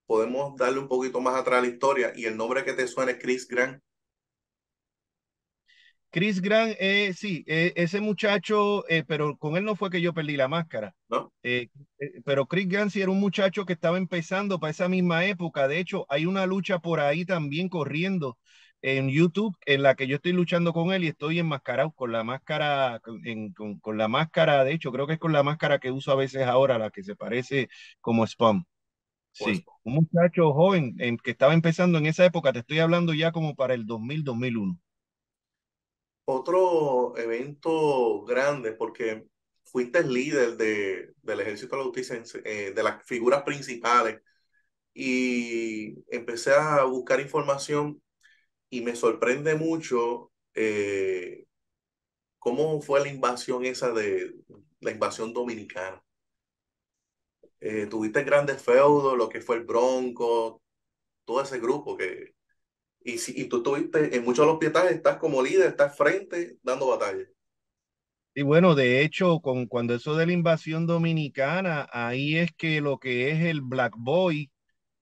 podemos 0.07 0.57
darle 0.57 0.81
un 0.81 0.89
poquito 0.89 1.21
más 1.21 1.37
atrás 1.37 1.59
a 1.61 1.63
la 1.63 1.69
historia 1.69 2.13
y 2.17 2.27
el 2.27 2.37
nombre 2.37 2.65
que 2.65 2.75
te 2.75 2.87
suena 2.89 3.13
es 3.13 3.19
Chris 3.21 3.49
Grant, 3.49 3.83
Chris 6.11 6.41
Grant, 6.41 6.77
eh, 6.79 7.13
sí, 7.13 7.43
eh, 7.49 7.73
ese 7.75 8.01
muchacho, 8.01 8.89
eh, 8.89 9.03
pero 9.07 9.37
con 9.37 9.57
él 9.57 9.65
no 9.65 9.75
fue 9.75 9.91
que 9.91 10.01
yo 10.01 10.15
perdí 10.15 10.37
la 10.37 10.47
máscara. 10.47 10.95
¿no? 11.09 11.33
Eh, 11.43 11.69
pero 12.25 12.47
Chris 12.47 12.69
Grant 12.69 12.93
sí 12.93 13.01
era 13.03 13.11
un 13.11 13.19
muchacho 13.19 13.65
que 13.67 13.73
estaba 13.73 13.99
empezando 13.99 14.61
para 14.61 14.71
esa 14.71 14.89
misma 14.89 15.25
época. 15.27 15.67
De 15.67 15.81
hecho, 15.81 16.07
hay 16.09 16.27
una 16.27 16.47
lucha 16.47 16.79
por 16.79 17.01
ahí 17.01 17.25
también 17.25 17.69
corriendo 17.69 18.39
en 18.85 19.09
YouTube 19.09 19.57
en 19.67 19.83
la 19.83 19.95
que 19.95 20.07
yo 20.07 20.17
estoy 20.17 20.33
luchando 20.33 20.73
con 20.75 20.93
él 20.93 21.05
y 21.05 21.09
estoy 21.09 21.39
enmascarado 21.39 21.93
con 21.93 22.13
la 22.13 22.23
máscara, 22.25 23.01
en, 23.25 23.53
con, 23.55 23.79
con 23.81 23.97
la 23.99 24.09
máscara, 24.09 24.63
de 24.65 24.73
hecho, 24.75 24.93
creo 24.93 25.07
que 25.07 25.15
es 25.15 25.19
con 25.19 25.33
la 25.33 25.43
máscara 25.43 25.79
que 25.79 25.91
uso 25.91 26.13
a 26.13 26.17
veces 26.17 26.43
ahora, 26.47 26.79
la 26.79 26.91
que 26.91 27.03
se 27.03 27.17
parece 27.17 27.69
como 28.01 28.25
Spam. 28.27 28.65
Pues 29.39 29.63
Sí, 29.63 29.67
un 29.85 29.95
muchacho 29.95 30.53
joven 30.55 30.97
en, 30.99 31.19
que 31.19 31.33
estaba 31.33 31.55
empezando 31.55 31.99
en 31.99 32.07
esa 32.07 32.25
época, 32.27 32.53
te 32.53 32.61
estoy 32.61 32.81
hablando 32.81 33.15
ya 33.15 33.33
como 33.33 33.55
para 33.57 33.75
el 33.75 33.87
2000, 33.87 34.25
2001. 34.25 34.79
otro 36.25 37.17
evento 37.19 38.23
grande, 38.25 38.73
porque 38.73 39.27
fuiste 39.65 39.99
el 40.01 40.13
líder 40.13 40.57
de, 40.57 41.15
del 41.23 41.41
Ejército 41.41 41.77
de 41.77 41.83
la 41.83 41.85
Justicia, 41.85 42.23
eh, 42.45 42.73
de 42.75 42.83
las 42.83 43.05
figuras 43.05 43.43
principales, 43.43 44.21
y 44.95 45.97
empecé 46.15 46.53
a 46.55 46.85
buscar 46.85 47.21
información 47.21 48.03
y 48.75 48.81
me 48.81 48.97
sorprende 48.97 49.55
mucho 49.55 50.33
eh, 50.53 51.47
cómo 52.41 52.81
fue 52.81 53.01
la 53.01 53.09
invasión 53.09 53.65
esa 53.65 53.93
de 53.93 54.35
la 54.81 54.91
invasión 54.91 55.33
dominicana. 55.33 56.03
Eh, 57.61 57.87
tuviste 57.87 58.25
grandes 58.25 58.61
feudos, 58.61 59.17
lo 59.17 59.29
que 59.29 59.41
fue 59.41 59.57
el 59.57 59.65
Bronco, 59.65 60.61
todo 61.25 61.41
ese 61.41 61.61
grupo 61.61 61.97
que... 61.97 62.35
Y, 63.05 63.19
si, 63.19 63.41
y 63.41 63.45
tú 63.45 63.63
tuviste, 63.63 64.17
en 64.17 64.25
muchos 64.25 64.45
de 64.45 64.51
los 64.51 64.59
pietajes 64.59 64.91
estás 64.91 65.19
como 65.19 65.41
líder, 65.41 65.69
estás 65.69 65.97
frente 65.97 66.57
dando 66.65 66.89
batalla. 66.89 67.29
Y 68.35 68.43
bueno, 68.43 68.75
de 68.75 69.03
hecho, 69.03 69.39
con, 69.39 69.67
cuando 69.67 69.95
eso 69.95 70.17
de 70.17 70.27
la 70.27 70.33
invasión 70.33 70.89
dominicana, 70.89 71.89
ahí 71.93 72.39
es 72.39 72.51
que 72.57 72.81
lo 72.81 72.99
que 72.99 73.31
es 73.31 73.45
el 73.45 73.61
Black 73.61 73.95
Boy 73.97 74.51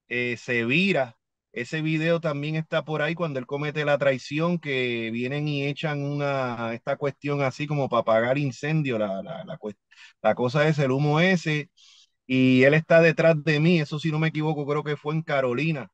eh, 0.08 0.36
se 0.36 0.66
vira 0.66 1.16
Ese 1.52 1.82
video 1.82 2.21
también 2.21 2.56
está 2.56 2.82
por 2.85 3.02
ahí 3.02 3.14
cuando 3.14 3.38
él 3.38 3.47
comete 3.47 3.85
la 3.85 3.99
traición, 3.99 4.59
que 4.59 5.11
vienen 5.12 5.49
y 5.49 5.66
echan 5.66 6.02
una, 6.02 6.73
esta 6.75 6.97
cuestión 6.97 7.42
así 7.42 7.66
como 7.66 7.88
para 7.90 8.00
apagar 8.00 8.38
incendio, 8.38 8.99
la, 8.99 9.23
la, 9.23 9.44
la, 10.23 10.35
cosa 10.35 10.66
es 10.68 10.78
el 10.78 10.90
humo 10.90 11.21
ese, 11.21 11.71
y 12.26 12.62
él 12.64 12.75
está 12.75 13.00
detrás 13.02 13.42
de 13.44 13.61
mí, 13.61 13.80
eso 13.80 13.99
si 13.99 14.11
no 14.11 14.18
me 14.18 14.28
equivoco, 14.28 14.66
creo 14.66 14.82
que 14.85 14.97
fue 14.97 15.14
en 15.14 15.23
Carolina, 15.23 15.90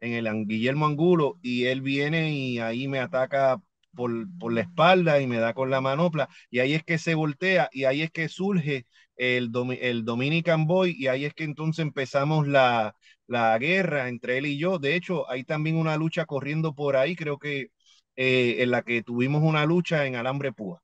en 0.00 0.14
el 0.14 0.46
Guillermo 0.46 0.86
Angulo, 0.86 1.38
y 1.42 1.66
él 1.66 1.82
viene 1.82 2.32
y 2.32 2.58
ahí 2.60 2.88
me 2.88 3.00
ataca 3.00 3.60
por, 3.94 4.12
por, 4.38 4.52
la 4.52 4.62
espalda 4.62 5.20
y 5.20 5.26
me 5.26 5.38
da 5.38 5.54
con 5.54 5.70
la 5.70 5.80
manopla, 5.80 6.28
y 6.50 6.60
ahí 6.60 6.74
es 6.74 6.84
que 6.84 6.98
se 6.98 7.14
voltea, 7.14 7.68
y 7.72 7.84
ahí 7.84 8.02
es 8.02 8.10
que 8.12 8.28
surge 8.28 8.86
el, 9.16 9.50
el 9.80 10.04
Dominican 10.04 10.66
Boy, 10.66 10.94
y 10.98 11.08
ahí 11.08 11.24
es 11.24 11.34
que 11.34 11.44
entonces 11.44 11.82
empezamos 11.84 12.48
la, 12.48 12.94
la 13.32 13.58
guerra 13.58 14.08
entre 14.08 14.38
él 14.38 14.46
y 14.46 14.58
yo. 14.58 14.78
De 14.78 14.94
hecho, 14.96 15.28
hay 15.30 15.44
también 15.44 15.76
una 15.76 15.96
lucha 15.96 16.26
corriendo 16.26 16.74
por 16.74 16.96
ahí, 16.96 17.16
creo 17.16 17.38
que 17.38 17.68
eh, 18.16 18.56
en 18.62 18.70
la 18.70 18.82
que 18.82 19.02
tuvimos 19.02 19.42
una 19.42 19.66
lucha 19.66 20.06
en 20.06 20.16
alambre 20.16 20.52
púa. 20.52 20.82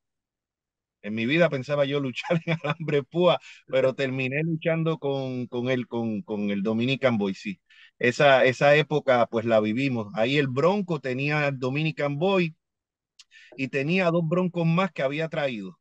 En 1.02 1.14
mi 1.14 1.26
vida 1.26 1.48
pensaba 1.48 1.84
yo 1.84 2.00
luchar 2.00 2.40
en 2.46 2.58
alambre 2.62 3.02
púa, 3.02 3.38
pero 3.68 3.94
terminé 3.94 4.42
luchando 4.42 4.98
con, 4.98 5.46
con 5.46 5.68
él, 5.70 5.86
con, 5.86 6.22
con 6.22 6.50
el 6.50 6.62
Dominican 6.62 7.18
Boy, 7.18 7.34
sí. 7.34 7.60
Esa, 7.98 8.44
esa 8.44 8.76
época 8.76 9.26
pues 9.26 9.44
la 9.44 9.60
vivimos. 9.60 10.12
Ahí 10.14 10.38
el 10.38 10.48
Bronco 10.48 11.00
tenía 11.00 11.48
el 11.48 11.58
Dominican 11.58 12.18
Boy 12.18 12.54
y 13.56 13.68
tenía 13.68 14.10
dos 14.10 14.26
broncos 14.26 14.64
más 14.66 14.90
que 14.92 15.02
había 15.02 15.28
traído, 15.28 15.78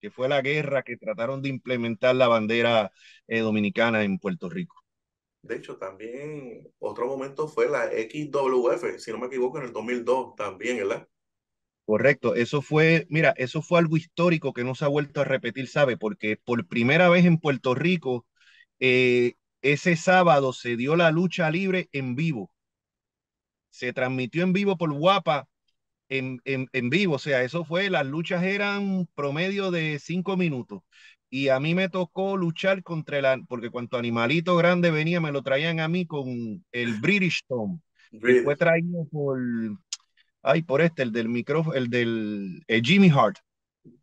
que 0.00 0.10
fue 0.10 0.28
la 0.28 0.40
guerra 0.42 0.82
que 0.82 0.96
trataron 0.96 1.42
de 1.42 1.48
implementar 1.50 2.14
la 2.16 2.28
bandera 2.28 2.92
eh, 3.28 3.40
dominicana 3.40 4.02
en 4.04 4.18
Puerto 4.18 4.48
Rico. 4.48 4.76
De 5.42 5.56
hecho, 5.56 5.76
también 5.76 6.66
otro 6.78 7.06
momento 7.06 7.46
fue 7.48 7.68
la 7.68 7.92
XWF, 7.92 8.98
si 8.98 9.10
no 9.12 9.18
me 9.18 9.26
equivoco, 9.26 9.58
en 9.58 9.64
el 9.66 9.72
2002 9.74 10.34
también, 10.36 10.78
¿verdad? 10.78 11.06
Correcto, 11.84 12.36
eso 12.36 12.62
fue, 12.62 13.06
mira, 13.10 13.34
eso 13.36 13.62
fue 13.62 13.80
algo 13.80 13.96
histórico 13.96 14.52
que 14.52 14.62
no 14.64 14.74
se 14.76 14.84
ha 14.84 14.88
vuelto 14.88 15.20
a 15.20 15.24
repetir, 15.24 15.66
¿sabe? 15.68 15.96
Porque 15.96 16.36
por 16.36 16.66
primera 16.68 17.08
vez 17.08 17.24
en 17.24 17.38
Puerto 17.38 17.74
Rico, 17.74 18.26
eh, 18.80 19.34
ese 19.62 19.96
sábado 19.96 20.52
se 20.52 20.76
dio 20.76 20.96
la 20.96 21.10
lucha 21.12 21.50
libre 21.50 21.88
en 21.92 22.16
vivo. 22.16 22.52
Se 23.70 23.92
transmitió 23.92 24.42
en 24.42 24.52
vivo 24.52 24.76
por 24.76 24.92
Guapa, 24.92 25.48
en, 26.08 26.40
en, 26.46 26.68
en 26.72 26.90
vivo, 26.90 27.16
o 27.16 27.20
sea, 27.20 27.42
eso 27.44 27.64
fue, 27.64 27.90
las 27.90 28.06
luchas 28.06 28.42
eran 28.44 29.08
promedio 29.14 29.70
de 29.72 29.98
cinco 30.00 30.36
minutos 30.36 30.82
y 31.30 31.48
a 31.48 31.60
mí 31.60 31.74
me 31.74 31.88
tocó 31.88 32.36
luchar 32.36 32.82
contra 32.82 33.18
el, 33.18 33.46
porque 33.46 33.70
cuanto 33.70 33.96
animalito 33.96 34.56
grande 34.56 34.90
venía, 34.90 35.20
me 35.20 35.32
lo 35.32 35.42
traían 35.42 35.78
a 35.80 35.88
mí 35.88 36.04
con 36.04 36.64
el 36.72 36.94
British 37.00 37.44
Tom, 37.46 37.80
que 38.10 38.42
fue 38.42 38.56
traído 38.56 39.06
por, 39.10 39.38
ay, 40.42 40.62
por 40.62 40.80
este, 40.82 41.02
el 41.02 41.12
del 41.12 41.28
micrófono, 41.28 41.76
el 41.76 41.88
del 41.88 42.64
Jimmy 42.82 43.08
Hart. 43.08 43.36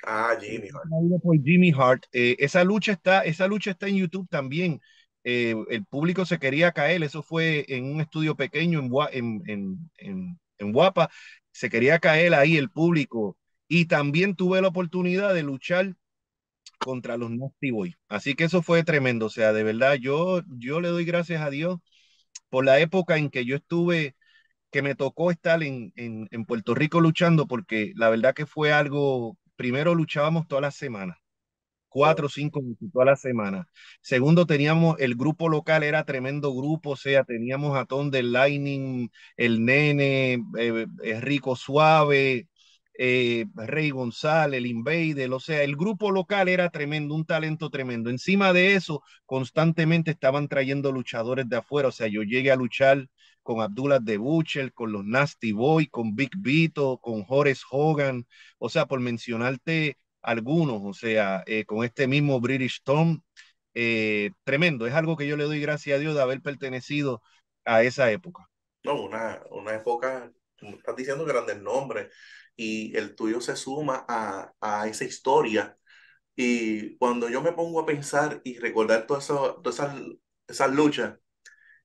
Ah, 0.04 0.36
Jimmy 0.40 0.70
Hart. 0.70 1.22
Por 1.22 1.44
Jimmy 1.44 1.74
Hart. 1.78 2.06
Eh, 2.14 2.38
esa 2.40 2.64
lucha 2.64 2.94
está, 2.94 3.22
esa 3.22 3.48
lucha 3.48 3.72
está 3.72 3.88
en 3.88 3.98
YouTube 3.98 4.28
también. 4.30 4.80
Eh, 5.24 5.54
el 5.70 5.86
público 5.86 6.26
se 6.26 6.40
quería 6.40 6.72
caer, 6.72 7.04
eso 7.04 7.22
fue 7.22 7.66
en 7.68 7.84
un 7.92 8.00
estudio 8.00 8.36
pequeño 8.36 8.80
en, 9.12 9.44
en, 9.46 9.92
en, 9.98 10.40
en 10.58 10.72
Guapa, 10.72 11.10
se 11.52 11.70
quería 11.70 12.00
caer 12.00 12.34
ahí 12.34 12.56
el 12.56 12.70
público. 12.70 13.38
Y 13.68 13.86
también 13.86 14.36
tuve 14.36 14.62
la 14.62 14.70
oportunidad 14.70 15.34
de 15.34 15.44
luchar 15.44 15.94
contra 16.78 17.18
los 17.18 17.32
Nasty 17.32 17.72
Boys. 17.72 17.96
Así 18.10 18.36
que 18.36 18.46
eso 18.46 18.62
fue 18.62 18.84
tremendo. 18.84 19.28
O 19.28 19.30
sea, 19.30 19.54
de 19.54 19.64
verdad, 19.64 19.96
yo, 19.96 20.42
yo 20.58 20.82
le 20.82 20.90
doy 20.90 21.06
gracias 21.06 21.42
a 21.42 21.50
Dios 21.50 21.80
por 22.50 22.66
la 22.66 22.80
época 22.80 23.18
en 23.18 23.30
que 23.30 23.46
yo 23.46 23.56
estuve, 23.58 24.16
que 24.72 24.82
me 24.84 24.96
tocó 24.96 25.32
estar 25.32 25.64
en, 25.64 25.94
en, 25.98 26.28
en 26.32 26.46
Puerto 26.46 26.76
Rico 26.76 27.02
luchando, 27.02 27.48
porque 27.48 27.94
la 27.96 28.10
verdad 28.10 28.36
que 28.36 28.46
fue 28.48 28.74
algo, 28.74 29.38
primero 29.58 29.96
luchábamos 29.96 30.48
todas 30.48 30.62
las 30.64 30.76
semanas 30.76 31.18
cuatro 31.90 32.28
o 32.28 32.30
cinco 32.30 32.62
toda 32.94 33.06
la 33.06 33.16
semana. 33.16 33.68
Segundo, 34.02 34.46
teníamos 34.46 34.98
el 35.00 35.16
grupo 35.16 35.50
local, 35.50 35.84
era 35.84 36.04
tremendo 36.06 36.54
grupo, 36.56 36.92
o 36.92 36.96
sea, 36.96 37.24
teníamos 37.24 37.78
a 37.78 37.86
Tom 37.86 38.12
del 38.12 38.32
Lightning, 38.34 39.10
el 39.38 39.66
Nene, 39.66 40.34
eh, 40.58 40.86
eh, 41.04 41.22
Rico 41.22 41.56
Suave, 41.56 42.48
eh, 42.98 43.46
Rey 43.56 43.92
González, 43.92 44.58
el 44.58 44.66
Invader, 44.66 45.32
o 45.32 45.40
sea, 45.40 45.64
el 45.64 45.76
grupo 45.76 46.12
local 46.12 46.50
era 46.50 46.70
tremendo, 46.70 47.14
un 47.16 47.26
talento 47.26 47.70
tremendo. 47.70 48.10
Encima 48.10 48.54
de 48.54 48.74
eso, 48.74 49.04
constantemente 49.26 50.12
estaban 50.12 50.48
trayendo 50.48 50.92
luchadores 50.92 51.48
de 51.48 51.58
afuera, 51.58 51.90
o 51.90 51.92
sea, 51.92 52.08
yo 52.08 52.24
llegué 52.24 52.52
a 52.52 52.56
luchar 52.56 53.08
con 53.44 53.62
Abdullah 53.62 54.00
de 54.00 54.18
Butcher, 54.18 54.74
con 54.74 54.92
los 54.92 55.06
Nasty 55.06 55.52
Boy, 55.52 55.88
con 55.88 56.16
Big 56.16 56.32
Vito, 56.38 56.98
con 56.98 57.24
Horace 57.28 57.62
Hogan, 57.70 58.26
o 58.58 58.68
sea, 58.70 58.88
por 58.88 59.00
mencionarte 59.00 59.98
algunos, 60.22 60.82
o 60.84 60.94
sea, 60.94 61.44
eh, 61.46 61.66
con 61.66 61.86
este 61.86 62.08
mismo 62.08 62.42
British 62.42 62.82
Tom, 62.84 63.22
eh, 63.74 64.32
tremendo, 64.44 64.88
es 64.88 64.94
algo 64.94 65.16
que 65.16 65.28
yo 65.28 65.38
le 65.38 65.44
doy 65.44 65.62
gracias 65.62 65.98
a 65.98 66.00
Dios 66.00 66.16
de 66.16 66.22
haber 66.22 66.42
pertenecido 66.42 67.22
a 67.64 67.84
esa 67.84 68.12
época. 68.12 68.50
No, 68.84 69.04
una, 69.04 69.42
una 69.52 69.76
época, 69.76 70.32
estás 70.58 70.96
diciendo 70.96 71.26
grandes 71.26 71.62
nombres, 71.62 72.10
y 72.58 72.98
el 72.98 73.16
tuyo 73.16 73.42
se 73.42 73.58
suma 73.58 74.06
a, 74.10 74.54
a 74.62 74.90
esa 74.90 75.06
historia. 75.06 75.80
Y 76.36 76.98
cuando 76.98 77.30
yo 77.30 77.42
me 77.42 77.54
pongo 77.54 77.80
a 77.82 77.86
pensar 77.88 78.42
y 78.46 78.60
recordar 78.60 79.08
todas 79.08 79.26
eso, 79.26 79.62
todas 79.64 79.80
esas, 79.80 80.02
esas 80.48 80.72
luchas, 80.76 81.20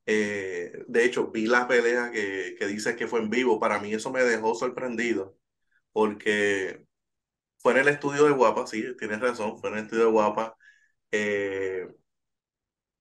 eh, 0.06 0.72
de 0.88 1.04
hecho, 1.04 1.30
vi 1.30 1.46
la 1.46 1.68
pelea 1.68 2.10
que, 2.12 2.56
que 2.58 2.66
dices 2.66 2.96
que 2.96 3.06
fue 3.08 3.20
en 3.20 3.30
vivo. 3.30 3.60
Para 3.60 3.78
mí 3.80 3.92
eso 3.94 4.10
me 4.12 4.22
dejó 4.24 4.54
sorprendido, 4.54 5.38
porque 5.92 6.86
fue 7.58 7.72
en 7.74 7.78
el 7.80 7.88
estudio 7.88 8.24
de 8.26 8.32
Guapa, 8.32 8.66
sí, 8.66 8.84
tienes 8.98 9.20
razón, 9.20 9.58
fue 9.58 9.70
en 9.70 9.78
el 9.78 9.84
estudio 9.84 10.06
de 10.06 10.10
Guapa. 10.12 10.56
Eh, 11.12 11.88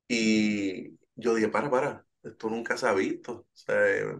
y 0.08 0.98
yo 1.16 1.36
dije, 1.36 1.48
para, 1.50 1.70
para, 1.72 2.06
esto 2.24 2.50
nunca 2.50 2.78
se 2.78 2.88
ha 2.88 2.94
visto. 2.94 3.32
O 3.34 3.48
sea, 3.54 3.76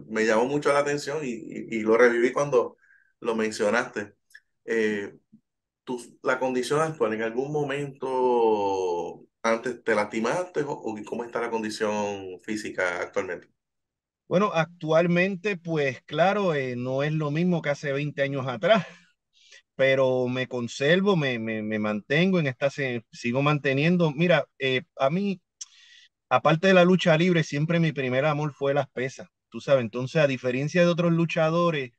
me 0.06 0.24
llamó 0.26 0.46
mucho 0.46 0.72
la 0.72 0.80
atención 0.80 1.24
y, 1.24 1.30
y, 1.30 1.76
y 1.78 1.80
lo 1.80 1.96
reviví 1.96 2.32
cuando, 2.32 2.76
lo 3.22 3.34
mencionaste. 3.34 4.14
Eh, 4.64 5.16
tu, 5.84 6.18
la 6.22 6.38
condición 6.38 6.80
actual, 6.80 7.14
¿en 7.14 7.22
algún 7.22 7.52
momento 7.52 9.24
antes 9.42 9.82
te 9.82 9.94
lastimaste 9.94 10.62
o, 10.66 10.94
cómo 11.06 11.24
está 11.24 11.40
la 11.40 11.50
condición 11.50 12.38
física 12.42 13.00
actualmente? 13.00 13.48
Bueno, 14.28 14.50
actualmente, 14.54 15.56
pues 15.56 16.02
claro, 16.02 16.54
eh, 16.54 16.74
no 16.76 17.02
es 17.02 17.12
lo 17.12 17.30
mismo 17.30 17.60
que 17.60 17.70
hace 17.70 17.92
20 17.92 18.22
años 18.22 18.46
atrás, 18.46 18.86
pero 19.74 20.28
me 20.28 20.48
conservo, 20.48 21.16
me, 21.16 21.38
me, 21.38 21.62
me 21.62 21.78
mantengo 21.78 22.38
en 22.40 22.46
esta, 22.46 22.70
sigo 22.70 23.42
manteniendo. 23.42 24.12
Mira, 24.12 24.46
eh, 24.58 24.82
a 24.96 25.10
mí, 25.10 25.40
aparte 26.28 26.68
de 26.68 26.74
la 26.74 26.84
lucha 26.84 27.16
libre, 27.18 27.44
siempre 27.44 27.80
mi 27.80 27.92
primer 27.92 28.24
amor 28.24 28.52
fue 28.54 28.74
las 28.74 28.88
pesas, 28.90 29.28
tú 29.50 29.60
sabes, 29.60 29.82
entonces 29.82 30.22
a 30.22 30.26
diferencia 30.26 30.82
de 30.82 30.88
otros 30.88 31.12
luchadores, 31.12 31.92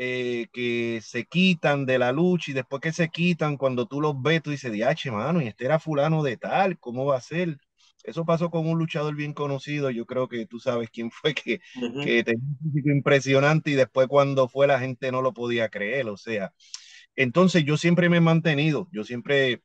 eh, 0.00 0.46
que 0.52 1.00
se 1.02 1.24
quitan 1.26 1.84
de 1.84 1.98
la 1.98 2.12
lucha 2.12 2.52
y 2.52 2.54
después 2.54 2.80
que 2.80 2.92
se 2.92 3.08
quitan, 3.08 3.56
cuando 3.56 3.86
tú 3.86 4.00
los 4.00 4.20
ves, 4.22 4.42
tú 4.42 4.50
dices, 4.52 4.70
diache, 4.72 5.10
mano, 5.10 5.42
y 5.42 5.48
este 5.48 5.64
era 5.64 5.80
fulano 5.80 6.22
de 6.22 6.36
tal, 6.36 6.78
¿cómo 6.78 7.04
va 7.04 7.16
a 7.16 7.20
ser? 7.20 7.58
Eso 8.04 8.24
pasó 8.24 8.48
con 8.48 8.68
un 8.68 8.78
luchador 8.78 9.16
bien 9.16 9.34
conocido, 9.34 9.90
yo 9.90 10.06
creo 10.06 10.28
que 10.28 10.46
tú 10.46 10.60
sabes 10.60 10.88
quién 10.90 11.10
fue, 11.10 11.34
que, 11.34 11.60
uh 11.74 11.80
-huh. 11.80 12.04
que 12.04 12.22
tenía 12.22 12.44
un 12.48 12.58
físico 12.72 12.90
impresionante 12.90 13.70
y 13.72 13.74
después 13.74 14.06
cuando 14.06 14.48
fue 14.48 14.68
la 14.68 14.78
gente 14.78 15.10
no 15.10 15.20
lo 15.20 15.32
podía 15.34 15.68
creer, 15.68 16.08
o 16.08 16.16
sea, 16.16 16.52
entonces 17.16 17.64
yo 17.64 17.76
siempre 17.76 18.08
me 18.08 18.18
he 18.18 18.20
mantenido, 18.20 18.88
yo 18.92 19.02
siempre 19.02 19.62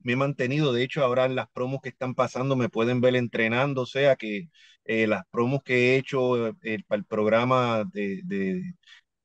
me 0.00 0.14
he 0.14 0.16
mantenido, 0.16 0.72
de 0.72 0.82
hecho 0.82 1.04
ahora 1.04 1.26
en 1.26 1.36
las 1.36 1.48
promos 1.50 1.80
que 1.82 1.90
están 1.90 2.14
pasando 2.16 2.56
me 2.56 2.68
pueden 2.68 3.00
ver 3.00 3.14
entrenando, 3.16 3.82
o 3.82 3.86
sea 3.86 4.16
que 4.16 4.48
eh, 4.84 5.06
las 5.06 5.24
promos 5.30 5.62
que 5.62 5.94
he 5.94 5.98
hecho 5.98 6.48
eh, 6.48 6.82
para 6.88 6.98
el 6.98 7.04
programa 7.06 7.84
de, 7.92 8.22
de, 8.24 8.74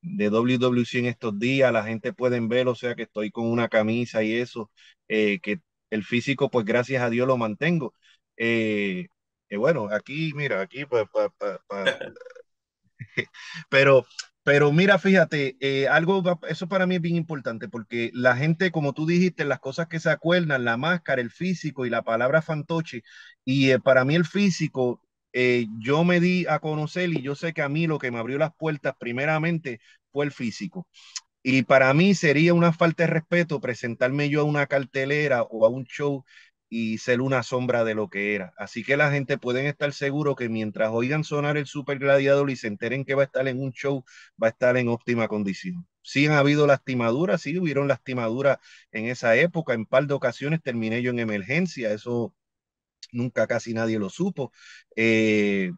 de 0.06 0.30
WWC 0.30 1.00
en 1.00 1.06
estos 1.08 1.38
días, 1.40 1.72
la 1.74 1.84
gente 1.84 2.14
puede 2.14 2.40
ver, 2.42 2.68
o 2.68 2.76
sea 2.76 2.96
que 2.96 3.04
estoy 3.04 3.32
con 3.32 3.46
una 3.48 3.70
camisa 3.70 4.24
y 4.24 4.36
eso, 4.36 4.72
eh, 5.08 5.40
que 5.42 5.62
el 5.90 6.04
físico, 6.04 6.50
pues 6.50 6.66
gracias 6.66 7.02
a 7.04 7.10
Dios 7.10 7.28
lo 7.28 7.38
mantengo. 7.38 7.94
Eh, 8.38 9.08
eh, 9.50 9.58
bueno, 9.58 9.90
aquí, 9.92 10.34
mira, 10.36 10.62
aquí, 10.62 10.86
pero, 13.70 14.06
pero 14.44 14.72
mira, 14.72 15.00
fíjate, 15.00 15.58
eh, 15.60 15.88
algo, 15.88 16.24
eso 16.48 16.68
para 16.68 16.86
mí 16.86 16.96
es 16.96 17.02
bien 17.02 17.16
importante, 17.16 17.68
porque 17.68 18.12
la 18.14 18.36
gente, 18.36 18.72
como 18.72 18.94
tú 18.94 19.06
dijiste, 19.06 19.46
las 19.46 19.60
cosas 19.60 19.88
que 19.88 20.00
se 20.00 20.10
acuerdan, 20.10 20.66
la 20.66 20.78
máscara, 20.78 21.22
el 21.22 21.32
físico 21.32 21.86
y 21.86 21.90
la 21.90 22.04
palabra 22.04 22.42
fantoche, 22.42 23.04
y 23.44 23.78
para 23.80 24.06
mí 24.06 24.16
el 24.16 24.26
físico 24.26 25.02
eh, 25.38 25.68
yo 25.80 26.04
me 26.06 26.22
di 26.22 26.46
a 26.48 26.60
conocer 26.60 27.10
y 27.10 27.22
yo 27.22 27.36
sé 27.36 27.54
que 27.54 27.62
a 27.62 27.68
mí 27.70 27.88
lo 27.88 28.00
que 28.00 28.10
me 28.12 28.20
abrió 28.20 28.38
las 28.38 28.56
puertas 28.56 28.96
primeramente 28.98 29.82
fue 30.12 30.26
el 30.26 30.32
físico. 30.32 30.88
Y 31.44 31.64
para 31.64 31.94
mí 31.94 32.16
sería 32.16 32.54
una 32.54 32.74
falta 32.74 33.04
de 33.04 33.08
respeto 33.08 33.62
presentarme 33.62 34.30
yo 34.30 34.42
a 34.42 34.44
una 34.46 34.68
cartelera 34.68 35.44
o 35.44 35.66
a 35.66 35.70
un 35.70 35.86
show 35.86 36.26
y 36.70 36.98
ser 37.00 37.22
una 37.22 37.44
sombra 37.44 37.84
de 37.84 37.96
lo 37.96 38.10
que 38.10 38.36
era. 38.36 38.54
Así 38.58 38.84
que 38.84 38.98
la 38.98 39.12
gente 39.12 39.38
pueden 39.38 39.66
estar 39.68 39.94
seguro 39.94 40.36
que 40.36 40.50
mientras 40.50 40.90
oigan 40.92 41.24
sonar 41.24 41.58
el 41.58 41.68
Super 41.68 42.00
Gladiador 42.00 42.50
y 42.50 42.56
se 42.56 42.68
enteren 42.68 43.06
que 43.06 43.16
va 43.16 43.24
a 43.24 43.26
estar 43.26 43.48
en 43.48 43.62
un 43.62 43.72
show, 43.74 44.04
va 44.42 44.48
a 44.48 44.50
estar 44.52 44.78
en 44.78 44.88
óptima 44.90 45.28
condición. 45.28 45.88
Sí 46.02 46.26
han 46.28 46.34
habido 46.34 46.68
lastimaduras, 46.68 47.42
sí 47.42 47.58
hubieron 47.60 47.88
lastimaduras 47.88 48.60
en 48.92 49.06
esa 49.08 49.36
época, 49.36 49.74
en 49.74 49.86
par 49.86 50.08
de 50.08 50.14
ocasiones 50.14 50.62
terminé 50.64 51.02
yo 51.02 51.12
en 51.12 51.20
emergencia, 51.20 51.92
eso 51.94 52.34
nunca 53.12 53.48
casi 53.48 53.74
nadie 53.74 54.00
lo 54.00 54.10
supo. 54.10 54.52
Eh, 54.96 55.72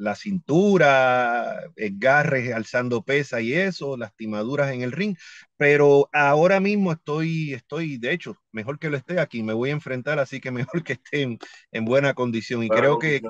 la 0.00 0.14
cintura, 0.14 1.60
garres 1.76 2.54
alzando 2.54 3.02
pesa 3.02 3.42
y 3.42 3.52
eso, 3.52 3.98
lastimaduras 3.98 4.72
en 4.72 4.80
el 4.80 4.92
ring, 4.92 5.14
pero 5.58 6.08
ahora 6.12 6.58
mismo 6.58 6.92
estoy, 6.92 7.52
estoy, 7.52 7.98
de 7.98 8.12
hecho, 8.12 8.34
mejor 8.50 8.78
que 8.78 8.88
lo 8.88 8.96
esté 8.96 9.20
aquí, 9.20 9.42
me 9.42 9.52
voy 9.52 9.68
a 9.68 9.74
enfrentar, 9.74 10.18
así 10.18 10.40
que 10.40 10.50
mejor 10.80 10.82
que 10.82 10.94
esté 10.94 11.38
en, 11.70 11.84
buena 11.84 12.14
condición. 12.14 12.64
Y 12.64 12.70
creo 12.70 12.98
que, 12.98 13.20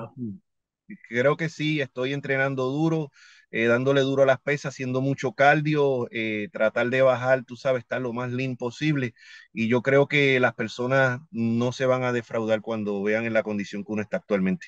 creo 1.09 1.35
que 1.35 1.49
sí, 1.49 1.81
estoy 1.81 2.13
entrenando 2.13 2.69
duro, 2.69 3.11
eh, 3.51 3.65
dándole 3.65 4.01
duro 4.01 4.23
a 4.23 4.25
las 4.25 4.41
pesas, 4.41 4.73
haciendo 4.73 5.01
mucho 5.01 5.33
cardio, 5.33 6.07
eh, 6.11 6.49
tratar 6.51 6.89
de 6.89 7.01
bajar, 7.01 7.43
tú 7.45 7.55
sabes, 7.55 7.81
estar 7.83 8.01
lo 8.01 8.13
más 8.13 8.31
lean 8.31 8.57
posible. 8.57 9.13
Y 9.53 9.67
yo 9.69 9.81
creo 9.81 10.07
que 10.07 10.39
las 10.39 10.53
personas 10.55 11.21
no 11.31 11.71
se 11.73 11.85
van 11.85 12.03
a 12.03 12.13
defraudar 12.13 12.61
cuando 12.61 13.03
vean 13.03 13.25
en 13.25 13.33
la 13.33 13.43
condición 13.43 13.83
que 13.83 13.91
uno 13.93 14.01
está 14.01 14.17
actualmente 14.17 14.67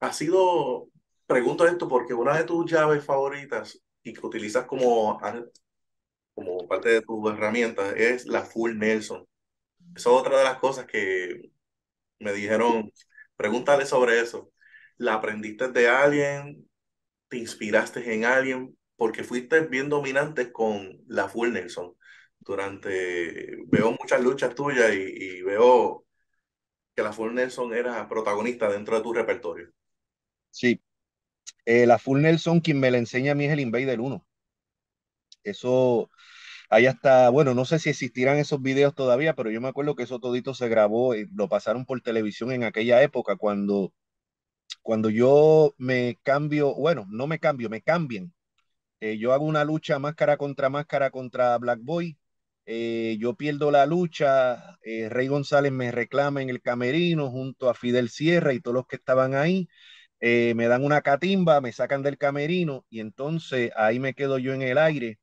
ha 0.00 0.12
sido, 0.12 0.88
pregunto 1.26 1.66
esto 1.66 1.88
porque 1.88 2.14
una 2.14 2.36
de 2.36 2.44
tus 2.44 2.70
llaves 2.70 3.04
favoritas 3.04 3.82
y 4.02 4.12
que 4.14 4.26
utilizas 4.26 4.66
como, 4.66 5.18
como 6.34 6.68
parte 6.68 6.88
de 6.90 7.02
tus 7.02 7.30
herramientas 7.32 7.94
es 7.96 8.26
la 8.26 8.42
Full 8.42 8.76
Nelson. 8.78 9.26
Esa 9.96 10.10
es 10.10 10.16
otra 10.16 10.38
de 10.38 10.44
las 10.44 10.58
cosas 10.58 10.86
que 10.86 11.52
me 12.20 12.32
dijeron, 12.34 12.92
pregúntale 13.36 13.86
sobre 13.86 14.20
eso. 14.20 14.52
¿La 14.98 15.14
aprendiste 15.16 15.68
de 15.70 15.88
alguien? 15.88 16.69
¿Te 17.30 17.38
inspiraste 17.38 18.12
en 18.12 18.24
alguien? 18.24 18.76
Porque 18.96 19.22
fuiste 19.22 19.60
bien 19.60 19.88
dominante 19.88 20.52
con 20.52 21.00
la 21.06 21.28
Full 21.28 21.52
Nelson. 21.52 21.94
Durante, 22.40 23.56
veo 23.68 23.92
muchas 23.92 24.20
luchas 24.20 24.54
tuyas 24.54 24.92
y, 24.92 25.40
veo 25.42 26.04
que 26.94 27.02
la 27.02 27.12
Full 27.12 27.32
Nelson 27.32 27.72
era 27.72 28.08
protagonista 28.08 28.68
dentro 28.68 28.96
de 28.96 29.02
tu 29.02 29.12
repertorio. 29.12 29.70
Sí. 30.50 30.82
Eh, 31.64 31.86
la 31.86 31.98
Full 31.98 32.20
Nelson, 32.20 32.60
quien 32.60 32.80
me 32.80 32.90
la 32.90 32.98
enseña 32.98 33.32
a 33.32 33.34
mí 33.36 33.44
es 33.44 33.52
el 33.52 33.60
Invader 33.60 34.00
1. 34.00 34.26
Eso, 35.44 36.10
ahí 36.68 36.86
hasta, 36.86 37.30
bueno, 37.30 37.54
no 37.54 37.64
sé 37.64 37.78
si 37.78 37.90
existirán 37.90 38.38
esos 38.38 38.60
videos 38.60 38.96
todavía, 38.96 39.34
pero 39.34 39.50
yo 39.52 39.60
me 39.60 39.68
acuerdo 39.68 39.94
que 39.94 40.02
eso 40.02 40.18
todito 40.18 40.52
se 40.52 40.68
grabó, 40.68 41.14
y 41.14 41.28
lo 41.32 41.48
pasaron 41.48 41.86
por 41.86 42.00
televisión 42.00 42.50
en 42.50 42.64
aquella 42.64 43.02
época 43.02 43.36
cuando, 43.36 43.92
cuando 44.82 45.10
yo 45.10 45.74
me 45.78 46.18
cambio, 46.22 46.74
bueno, 46.74 47.06
no 47.10 47.26
me 47.26 47.38
cambio, 47.38 47.68
me 47.70 47.82
cambian. 47.82 48.32
Eh, 49.00 49.18
yo 49.18 49.32
hago 49.32 49.44
una 49.46 49.64
lucha 49.64 49.98
máscara 49.98 50.36
contra 50.36 50.70
máscara 50.70 51.10
contra 51.10 51.56
Black 51.58 51.80
Boy. 51.82 52.18
Eh, 52.66 53.16
yo 53.20 53.34
pierdo 53.34 53.70
la 53.70 53.86
lucha, 53.86 54.78
Rey 54.82 55.26
González 55.28 55.72
me 55.72 55.90
reclama 55.92 56.42
en 56.42 56.50
el 56.50 56.62
camerino 56.62 57.30
junto 57.30 57.68
a 57.70 57.74
Fidel 57.74 58.10
Sierra 58.10 58.52
y 58.52 58.60
todos 58.60 58.74
los 58.76 58.86
que 58.86 58.96
estaban 58.96 59.34
ahí. 59.34 59.68
Eh, 60.20 60.54
me 60.54 60.68
dan 60.68 60.84
una 60.84 61.00
catimba, 61.02 61.60
me 61.60 61.72
sacan 61.72 62.02
del 62.02 62.18
camerino 62.18 62.84
y 62.90 63.00
entonces 63.00 63.72
ahí 63.76 63.98
me 64.00 64.14
quedo 64.14 64.38
yo 64.38 64.52
en 64.52 64.62
el 64.62 64.76
aire 64.78 65.18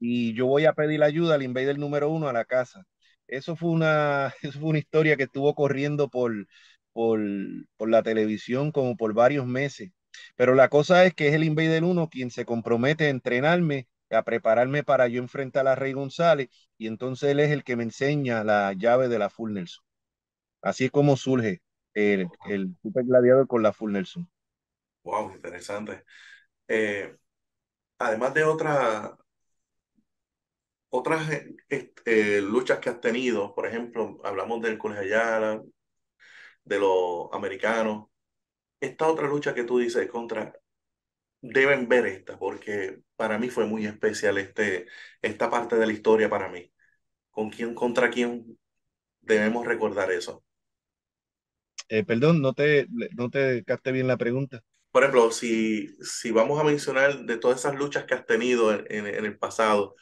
y 0.00 0.34
yo 0.34 0.46
voy 0.46 0.66
a 0.66 0.74
pedir 0.74 1.02
ayuda 1.02 1.36
al 1.36 1.42
invader 1.42 1.78
número 1.78 2.10
uno 2.10 2.28
a 2.28 2.32
la 2.32 2.44
casa. 2.44 2.84
Eso 3.28 3.56
fue 3.56 3.70
una, 3.70 4.34
eso 4.42 4.60
fue 4.60 4.70
una 4.70 4.78
historia 4.80 5.16
que 5.16 5.24
estuvo 5.24 5.54
corriendo 5.54 6.08
por, 6.10 6.32
por, 6.96 7.20
por 7.76 7.90
la 7.90 8.02
televisión 8.02 8.72
como 8.72 8.96
por 8.96 9.12
varios 9.12 9.46
meses. 9.46 9.90
Pero 10.34 10.54
la 10.54 10.70
cosa 10.70 11.04
es 11.04 11.12
que 11.12 11.28
es 11.28 11.34
el 11.34 11.44
invader 11.44 11.84
uno 11.84 12.08
quien 12.08 12.30
se 12.30 12.46
compromete 12.46 13.04
a 13.04 13.10
entrenarme, 13.10 13.86
a 14.08 14.22
prepararme 14.22 14.82
para 14.82 15.06
yo 15.06 15.20
enfrentar 15.20 15.68
a 15.68 15.74
Rey 15.74 15.92
González 15.92 16.48
y 16.78 16.86
entonces 16.86 17.32
él 17.32 17.40
es 17.40 17.50
el 17.50 17.64
que 17.64 17.76
me 17.76 17.82
enseña 17.82 18.44
la 18.44 18.72
llave 18.72 19.08
de 19.08 19.18
la 19.18 19.28
Full 19.28 19.52
Nelson. 19.52 19.84
Así 20.62 20.86
es 20.86 20.90
como 20.90 21.18
surge 21.18 21.60
el, 21.92 22.28
el 22.48 22.74
Super 22.80 23.04
Gladiador 23.04 23.46
con 23.46 23.62
la 23.62 23.74
Full 23.74 23.92
Nelson. 23.92 24.26
Wow, 25.04 25.34
interesante. 25.34 26.02
Eh, 26.66 27.14
además 27.98 28.32
de 28.32 28.44
otra, 28.44 29.18
otras 30.88 31.28
este, 31.68 32.40
luchas 32.40 32.78
que 32.78 32.88
has 32.88 33.02
tenido, 33.02 33.54
por 33.54 33.66
ejemplo, 33.66 34.18
hablamos 34.24 34.62
del 34.62 34.78
Ayala, 34.98 35.62
de 36.66 36.78
los 36.78 37.28
americanos. 37.32 38.08
Esta 38.80 39.08
otra 39.08 39.26
lucha 39.26 39.54
que 39.54 39.64
tú 39.64 39.78
dices 39.78 40.06
contra, 40.10 40.52
deben 41.40 41.88
ver 41.88 42.06
esta, 42.06 42.38
porque 42.38 43.00
para 43.16 43.38
mí 43.38 43.48
fue 43.48 43.64
muy 43.66 43.86
especial 43.86 44.36
este, 44.36 44.86
esta 45.22 45.48
parte 45.48 45.76
de 45.76 45.86
la 45.86 45.92
historia 45.94 46.28
para 46.28 46.50
mí. 46.50 46.70
¿Con 47.30 47.48
quién, 47.48 47.74
contra 47.74 48.10
quién 48.10 48.58
debemos 49.22 49.66
recordar 49.66 50.12
eso? 50.12 50.44
Eh, 51.88 52.04
perdón, 52.04 52.42
no 52.42 52.52
te, 52.52 52.86
no 53.16 53.30
te 53.30 53.64
capté 53.64 53.92
bien 53.92 54.08
la 54.08 54.18
pregunta 54.18 54.62
por 54.96 55.02
ejemplo, 55.02 55.30
si, 55.30 55.94
si 56.02 56.30
vamos 56.30 56.58
a 56.58 56.64
mencionar 56.64 57.26
de 57.26 57.36
todas 57.36 57.58
esas 57.58 57.74
luchas 57.74 58.04
que 58.06 58.14
has 58.14 58.24
tenido 58.24 58.72
en, 58.72 59.06
en, 59.06 59.26
el 59.26 59.36
pasado, 59.38 59.94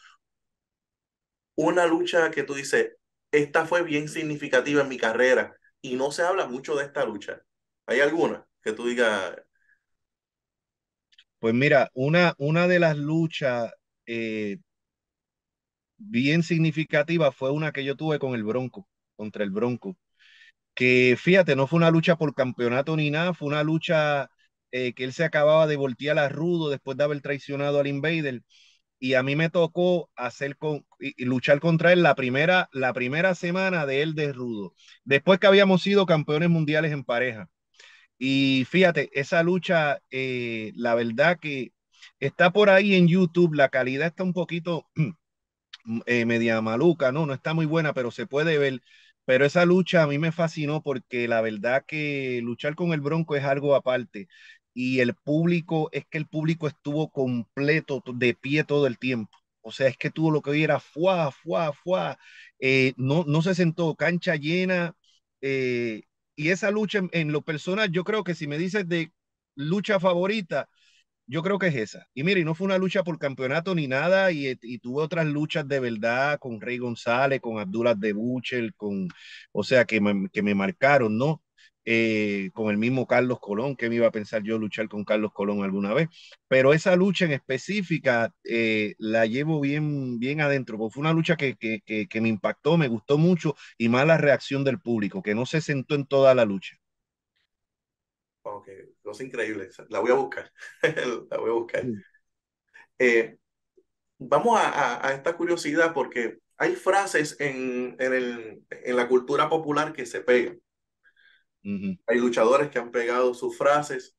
una 1.57 1.85
lucha 1.87 2.31
que 2.31 2.45
tú 2.45 2.55
dices, 2.55 2.93
esta 3.33 3.67
fue 3.67 3.83
bien 3.83 4.09
significativa 4.09 4.83
en 4.83 4.89
mi 4.89 4.97
carrera 4.97 5.57
y 5.85 5.97
no 5.97 6.11
se 6.11 6.23
habla 6.23 6.47
mucho 6.47 6.75
de 6.77 6.85
esta 6.85 7.05
lucha. 7.05 7.43
¿Hay 7.87 8.01
alguna 8.01 8.47
que 8.63 8.73
tú 8.73 8.87
digas? 8.87 9.37
Pues 11.39 11.55
mira, 11.55 11.91
una, 11.95 12.35
una 12.39 12.67
de 12.69 12.79
las 12.81 12.97
luchas 12.97 13.73
eh, 14.07 14.59
bien 15.99 16.43
significativas 16.43 17.35
fue 17.35 17.51
una 17.51 17.73
que 17.73 17.85
yo 17.85 17.97
tuve 17.97 18.19
con 18.19 18.35
el 18.35 18.45
Bronco, 18.45 18.89
contra 19.17 19.45
el 19.45 19.51
Bronco. 19.51 19.97
Que 20.75 21.17
fíjate, 21.19 21.57
no 21.57 21.67
fue 21.69 21.79
una 21.79 21.91
lucha 21.93 22.17
por 22.17 22.35
campeonato 22.35 22.97
ni 22.97 23.11
nada, 23.11 23.35
fue 23.35 23.49
una 23.49 23.65
lucha 23.65 24.31
eh, 24.73 24.95
que 24.95 25.05
él 25.05 25.13
se 25.13 25.25
acababa 25.25 25.67
de 25.67 25.77
voltear 25.77 26.19
a 26.19 26.29
Rudo 26.31 26.71
después 26.71 26.97
de 26.99 27.05
haber 27.05 27.21
traicionado 27.23 27.81
al 27.81 27.87
Invader. 27.89 28.43
Y 28.99 29.15
a 29.15 29.23
mí 29.23 29.37
me 29.37 29.51
tocó 29.51 30.11
hacer 30.17 30.57
con, 30.57 30.87
luchar 31.19 31.61
contra 31.61 31.93
él 31.93 32.03
la 32.03 32.15
primera, 32.15 32.69
la 32.73 32.93
primera 32.93 33.35
semana 33.35 33.87
de 33.87 34.03
él 34.03 34.15
de 34.15 34.33
Rudo, 34.33 34.75
después 35.05 35.39
que 35.39 35.47
habíamos 35.47 35.83
sido 35.83 36.07
campeones 36.07 36.49
mundiales 36.51 36.93
en 36.93 37.05
pareja. 37.05 37.49
Y 38.19 38.67
fíjate, 38.71 39.11
esa 39.19 39.43
lucha, 39.43 40.01
eh, 40.11 40.73
la 40.77 40.95
verdad 40.95 41.39
que 41.41 41.73
está 42.21 42.53
por 42.53 42.71
ahí 42.71 42.95
en 42.95 43.09
YouTube, 43.09 43.55
la 43.55 43.69
calidad 43.71 44.09
está 44.09 44.25
un 44.25 44.33
poquito 44.33 44.89
eh, 46.07 46.25
media 46.27 46.61
maluca, 46.61 47.13
¿no? 47.13 47.27
No 47.27 47.35
está 47.35 47.55
muy 47.55 47.67
buena, 47.67 47.93
pero 47.95 48.11
se 48.11 48.27
puede 48.27 48.59
ver. 48.59 48.83
Pero 49.27 49.47
esa 49.47 49.65
lucha 49.65 50.03
a 50.03 50.07
mí 50.07 50.19
me 50.19 50.33
fascinó 50.33 50.83
porque 50.83 51.29
la 51.29 51.41
verdad 51.41 51.85
que 51.87 52.41
luchar 52.43 52.75
con 52.75 52.93
el 52.93 53.01
Bronco 53.01 53.37
es 53.37 53.45
algo 53.45 53.75
aparte 53.75 54.29
y 54.75 55.01
el 55.01 55.15
público, 55.15 55.89
es 55.93 56.05
que 56.07 56.19
el 56.19 56.27
público 56.27 56.67
estuvo 56.69 57.11
completo, 57.11 58.03
de 58.15 58.35
pie 58.35 58.65
todo 58.65 58.87
el 58.87 58.99
tiempo. 58.99 59.39
O 59.63 59.73
sea, 59.73 59.89
es 59.89 59.97
que 59.97 60.11
tuvo 60.11 60.31
lo 60.31 60.43
que 60.43 60.51
hoy 60.51 60.67
fuá, 60.93 61.31
fuá, 61.33 61.73
fuá. 61.73 62.19
Eh, 62.59 62.93
no, 62.97 63.25
no 63.27 63.43
se 63.43 63.55
sentó 63.55 63.95
cancha 63.97 64.37
llena. 64.37 64.95
Eh, 65.41 66.03
y 66.37 66.51
esa 66.51 66.71
lucha 66.71 66.99
en, 66.99 67.11
en, 67.13 67.33
lo 67.33 67.43
personal, 67.43 67.91
yo 67.91 68.05
creo 68.05 68.25
que 68.25 68.35
si 68.35 68.47
me 68.47 68.59
dices 68.59 68.89
de 68.89 69.13
lucha 69.57 70.01
favorita, 70.01 70.69
yo 71.27 71.43
creo 71.43 71.59
que 71.59 71.69
es 71.69 71.77
esa. 71.77 72.07
Y 72.15 72.25
mire, 72.25 72.45
no 72.45 72.55
fue 72.55 72.67
una 72.67 72.79
lucha 72.79 73.05
por 73.05 73.19
campeonato 73.19 73.75
ni 73.75 73.87
nada, 73.89 74.33
y, 74.33 74.59
y 74.63 74.79
tuve 74.79 75.03
otras 75.03 75.27
luchas 75.27 75.67
de 75.69 75.81
verdad 75.81 76.39
con 76.39 76.61
Rey 76.61 76.79
González, 76.79 77.41
con 77.41 77.59
Abdullah 77.59 77.95
de 77.95 78.13
Buchel, 78.13 78.75
con, 78.75 79.09
o 79.53 79.65
sea, 79.65 79.85
que 79.87 80.01
que 80.33 80.43
me 80.43 80.55
marcaron, 80.55 81.17
¿no? 81.19 81.44
Eh, 81.87 82.51
con 82.55 82.71
el 82.71 82.79
mismo 82.79 83.07
Carlos 83.07 83.41
Colón, 83.41 83.77
que 83.77 83.91
me 83.91 83.97
iba 83.97 84.07
a 84.07 84.11
pensar 84.11 84.43
yo 84.43 84.59
luchar 84.59 84.89
con 84.89 85.05
Carlos 85.05 85.33
Colón 85.35 85.63
alguna 85.63 85.93
vez, 85.93 86.09
pero 86.49 86.73
esa 86.73 86.97
lucha 86.97 87.27
en 87.27 87.33
específica 87.33 88.33
eh, 88.45 88.95
la 88.99 89.27
llevo 89.27 89.61
bien, 89.61 90.19
bien 90.19 90.41
adentro, 90.41 90.79
porque 90.79 90.95
fue 90.95 91.03
una 91.03 91.13
lucha 91.13 91.37
que, 91.37 91.57
que, 91.57 91.83
que, 91.85 92.21
me 92.23 92.29
impactó, 92.31 92.79
me 92.79 92.89
gustó 92.89 93.19
mucho 93.19 93.55
y 93.77 93.91
más 93.91 94.07
la 94.07 94.17
reacción 94.17 94.65
del 94.65 94.81
público, 94.81 95.23
que 95.23 95.35
no 95.35 95.45
se 95.45 95.61
sentó 95.61 95.95
en 95.95 96.07
toda 96.07 96.35
la 96.35 96.47
lucha. 96.47 96.77
Ok, 98.43 98.69
es 98.69 99.21
increíble, 99.21 99.69
la 99.91 100.01
voy 100.01 100.11
a 100.11 100.15
buscar, 100.15 100.51
la 101.31 101.37
voy 101.39 101.51
a 101.51 101.55
buscar. 101.55 101.85
Eh, 102.99 103.37
vamos 104.19 104.59
a, 104.59 105.07
a, 105.07 105.13
esta 105.13 105.37
curiosidad 105.37 105.93
porque 105.93 106.39
hay 106.57 106.77
frases 106.77 107.37
en, 107.41 107.97
en, 107.99 108.15
el, 108.15 108.63
en 108.71 108.97
la 108.97 109.09
cultura 109.09 109.49
popular 109.49 109.93
que 109.93 110.07
se 110.07 110.21
pegan. 110.21 110.61
Hay 112.07 112.19
luchadores 112.19 112.71
que 112.71 112.79
han 112.79 112.91
pegado 112.91 113.35
sus 113.35 113.57
frases, 113.57 114.15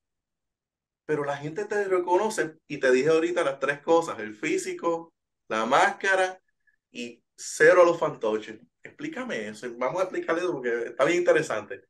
pero 1.05 1.23
la 1.23 1.37
gente 1.37 1.65
te 1.65 1.85
reconoce 1.85 2.57
y 2.67 2.79
te 2.79 2.91
dije 2.91 3.09
ahorita 3.09 3.43
las 3.43 3.59
tres 3.59 3.79
cosas, 3.81 4.19
el 4.19 4.35
físico, 4.35 5.13
la 5.47 5.65
máscara 5.65 6.41
y 6.91 7.21
cero 7.35 7.83
a 7.83 7.85
los 7.85 7.99
fantoches. 7.99 8.59
Explícame 8.83 9.47
eso, 9.47 9.67
vamos 9.77 9.99
a 10.01 10.03
explicarle 10.03 10.41
eso 10.41 10.51
porque 10.53 10.85
está 10.87 11.05
bien 11.05 11.19
interesante. 11.19 11.83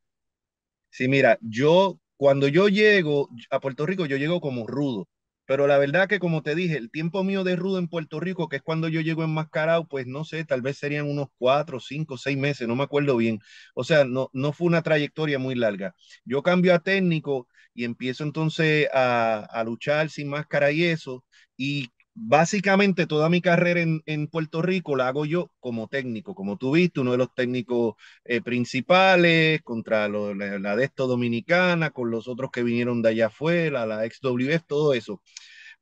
Sí, 0.90 1.08
mira, 1.08 1.38
yo 1.42 1.98
cuando 2.16 2.48
yo 2.48 2.68
llego 2.68 3.28
a 3.50 3.60
Puerto 3.60 3.86
Rico, 3.86 4.06
yo 4.06 4.16
llego 4.16 4.40
como 4.40 4.66
rudo. 4.66 5.08
Pero 5.46 5.66
la 5.66 5.78
verdad 5.78 6.08
que, 6.08 6.18
como 6.18 6.42
te 6.42 6.54
dije, 6.54 6.76
el 6.76 6.90
tiempo 6.90 7.24
mío 7.24 7.44
de 7.44 7.56
rudo 7.56 7.78
en 7.78 7.88
Puerto 7.88 8.20
Rico, 8.20 8.48
que 8.48 8.56
es 8.56 8.62
cuando 8.62 8.88
yo 8.88 9.00
llego 9.00 9.24
enmascarado, 9.24 9.86
pues 9.86 10.06
no 10.06 10.24
sé, 10.24 10.44
tal 10.44 10.62
vez 10.62 10.78
serían 10.78 11.06
unos 11.08 11.28
cuatro, 11.38 11.80
cinco, 11.80 12.18
seis 12.18 12.36
meses, 12.36 12.66
no 12.68 12.76
me 12.76 12.84
acuerdo 12.84 13.16
bien. 13.16 13.38
O 13.74 13.84
sea, 13.84 14.04
no, 14.04 14.30
no 14.32 14.52
fue 14.52 14.66
una 14.66 14.82
trayectoria 14.82 15.38
muy 15.38 15.54
larga. 15.54 15.94
Yo 16.24 16.42
cambio 16.42 16.74
a 16.74 16.80
técnico 16.80 17.48
y 17.74 17.84
empiezo 17.84 18.24
entonces 18.24 18.88
a, 18.92 19.38
a 19.44 19.64
luchar 19.64 20.10
sin 20.10 20.28
máscara 20.28 20.72
y 20.72 20.84
eso. 20.84 21.24
Y 21.56 21.90
básicamente 22.16 23.06
toda 23.06 23.28
mi 23.28 23.40
carrera 23.40 23.80
en, 23.80 24.02
en, 24.06 24.26
Puerto 24.28 24.62
Rico 24.62 24.96
la 24.96 25.08
hago 25.08 25.26
yo 25.26 25.50
como 25.60 25.86
técnico, 25.88 26.34
como 26.34 26.56
tú 26.56 26.72
viste, 26.72 27.00
uno 27.00 27.12
de 27.12 27.18
los 27.18 27.34
técnicos 27.34 27.94
eh, 28.24 28.40
principales 28.40 29.62
contra 29.62 30.08
lo, 30.08 30.34
la, 30.34 30.58
la, 30.58 30.76
de 30.76 30.84
esto 30.84 31.06
dominicana, 31.06 31.90
con 31.90 32.10
los 32.10 32.26
otros 32.28 32.50
que 32.50 32.62
vinieron 32.62 33.02
de 33.02 33.10
allá 33.10 33.26
afuera, 33.26 33.86
la 33.86 34.04
XWF, 34.04 34.64
todo 34.66 34.94
eso. 34.94 35.22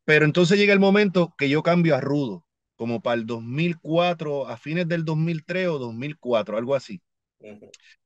Pero 0.05 0.25
entonces 0.27 0.59
llega 0.59 0.73
el 0.73 0.81
momento 0.81 1.35
que 1.39 1.49
yo 1.49 1.63
cambio 1.63 1.97
a 1.97 2.01
Rudo, 2.01 2.45
como 2.77 3.01
para 3.03 3.15
el 3.21 3.27
2004, 3.27 4.49
a 4.49 4.57
fines 4.57 4.89
del 4.89 5.05
2003 5.05 5.69
o 5.69 5.79
2004, 5.79 6.59
algo 6.59 6.75
así. 6.75 7.01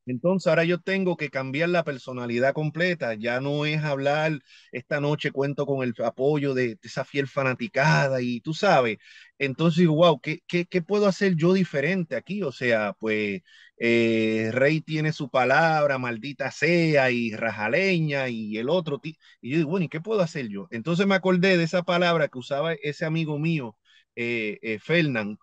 Entonces 0.08 0.46
ahora 0.48 0.64
yo 0.64 0.80
tengo 0.80 1.16
que 1.16 1.30
cambiar 1.30 1.68
la 1.68 1.84
personalidad 1.84 2.52
completa, 2.54 3.14
ya 3.14 3.40
no 3.40 3.66
es 3.66 3.82
hablar, 3.84 4.40
esta 4.72 5.00
noche 5.00 5.30
cuento 5.32 5.66
con 5.66 5.82
el 5.86 5.94
apoyo 6.04 6.54
de, 6.54 6.68
de 6.76 6.78
esa 6.82 7.04
fiel 7.04 7.28
fanaticada 7.28 8.20
y 8.22 8.40
tú 8.40 8.54
sabes, 8.54 8.98
entonces 9.38 9.78
digo, 9.80 9.94
wow, 9.94 10.20
¿qué, 10.20 10.42
puedo 10.82 11.06
hacer 11.06 11.34
yo 11.36 11.52
diferente 11.52 12.16
aquí? 12.16 12.42
O 12.42 12.52
sea, 12.52 12.94
pues 12.98 13.42
eh, 13.78 14.50
Rey 14.52 14.80
tiene 14.80 15.12
su 15.12 15.30
palabra, 15.30 15.98
maldita 15.98 16.50
sea, 16.50 17.10
y 17.10 17.32
rajaleña, 17.34 18.28
y 18.28 18.56
el 18.58 18.68
otro, 18.68 19.00
y 19.02 19.50
yo 19.50 19.58
digo, 19.58 19.70
bueno, 19.70 19.84
¿y 19.86 19.88
qué 19.88 20.00
puedo 20.00 20.20
hacer 20.22 20.48
yo? 20.48 20.66
Entonces 20.70 21.06
me 21.06 21.14
acordé 21.14 21.56
de 21.56 21.64
esa 21.64 21.82
palabra 21.82 22.28
que 22.28 22.38
usaba 22.38 22.72
ese 22.74 23.04
amigo 23.04 23.38
mío, 23.38 23.76
eh, 24.16 24.58
eh, 24.62 24.78
Fernán, 24.80 25.38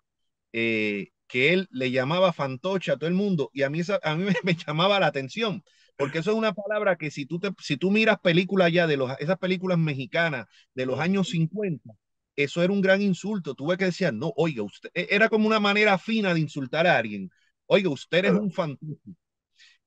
eh, 0.52 1.10
que 1.26 1.52
él 1.52 1.68
le 1.70 1.90
llamaba 1.90 2.32
fantoche 2.32 2.92
a 2.92 2.96
todo 2.96 3.08
el 3.08 3.14
mundo 3.14 3.50
y 3.52 3.62
a 3.62 3.70
mí, 3.70 3.80
esa, 3.80 4.00
a 4.02 4.16
mí 4.16 4.24
me, 4.44 4.54
llamaba 4.54 5.00
la 5.00 5.06
atención, 5.06 5.62
porque 5.96 6.18
eso 6.18 6.32
es 6.32 6.36
una 6.36 6.52
palabra 6.54 6.96
que 6.96 7.10
si 7.10 7.26
tú, 7.26 7.38
te, 7.38 7.50
si 7.60 7.76
tú 7.76 7.90
miras 7.90 8.18
películas 8.20 8.72
ya 8.72 8.86
de 8.86 8.96
los, 8.96 9.12
esas 9.18 9.38
películas 9.38 9.78
mexicanas 9.78 10.46
de 10.74 10.86
los 10.86 11.00
años 11.00 11.28
50, 11.30 11.90
eso 12.36 12.62
era 12.62 12.72
un 12.72 12.82
gran 12.82 13.00
insulto. 13.02 13.54
Tuve 13.54 13.76
que 13.78 13.86
decir, 13.86 14.12
no, 14.12 14.32
oiga, 14.36 14.62
usted, 14.62 14.90
era 14.94 15.28
como 15.28 15.46
una 15.46 15.60
manera 15.60 15.98
fina 15.98 16.34
de 16.34 16.40
insultar 16.40 16.86
a 16.86 16.98
alguien. 16.98 17.30
Oiga, 17.66 17.88
usted 17.90 18.26
es 18.26 18.32
un 18.32 18.52
fantoche. 18.52 19.00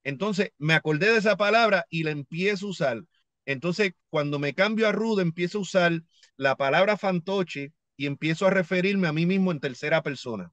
Entonces 0.03 0.51
me 0.57 0.73
acordé 0.73 1.11
de 1.11 1.19
esa 1.19 1.37
palabra 1.37 1.85
y 1.89 2.03
la 2.03 2.11
empiezo 2.11 2.67
a 2.67 2.69
usar. 2.69 3.03
Entonces, 3.45 3.93
cuando 4.09 4.39
me 4.39 4.53
cambio 4.53 4.87
a 4.87 4.91
rudo, 4.91 5.21
empiezo 5.21 5.59
a 5.59 5.61
usar 5.61 6.03
la 6.37 6.55
palabra 6.55 6.97
fantoche 6.97 7.73
y 7.97 8.05
empiezo 8.05 8.47
a 8.47 8.51
referirme 8.51 9.07
a 9.07 9.13
mí 9.13 9.25
mismo 9.25 9.51
en 9.51 9.59
tercera 9.59 10.01
persona. 10.03 10.51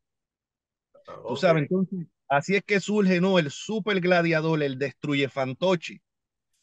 Okay. 1.07 1.23
Tú 1.27 1.37
sabes, 1.37 1.63
entonces, 1.63 2.07
así 2.29 2.57
es 2.57 2.63
que 2.65 2.81
surge, 2.81 3.21
¿no? 3.21 3.39
El 3.39 3.51
super 3.51 4.01
gladiador, 4.01 4.63
el 4.63 4.79
destruye 4.79 5.29
fantoche. 5.29 6.01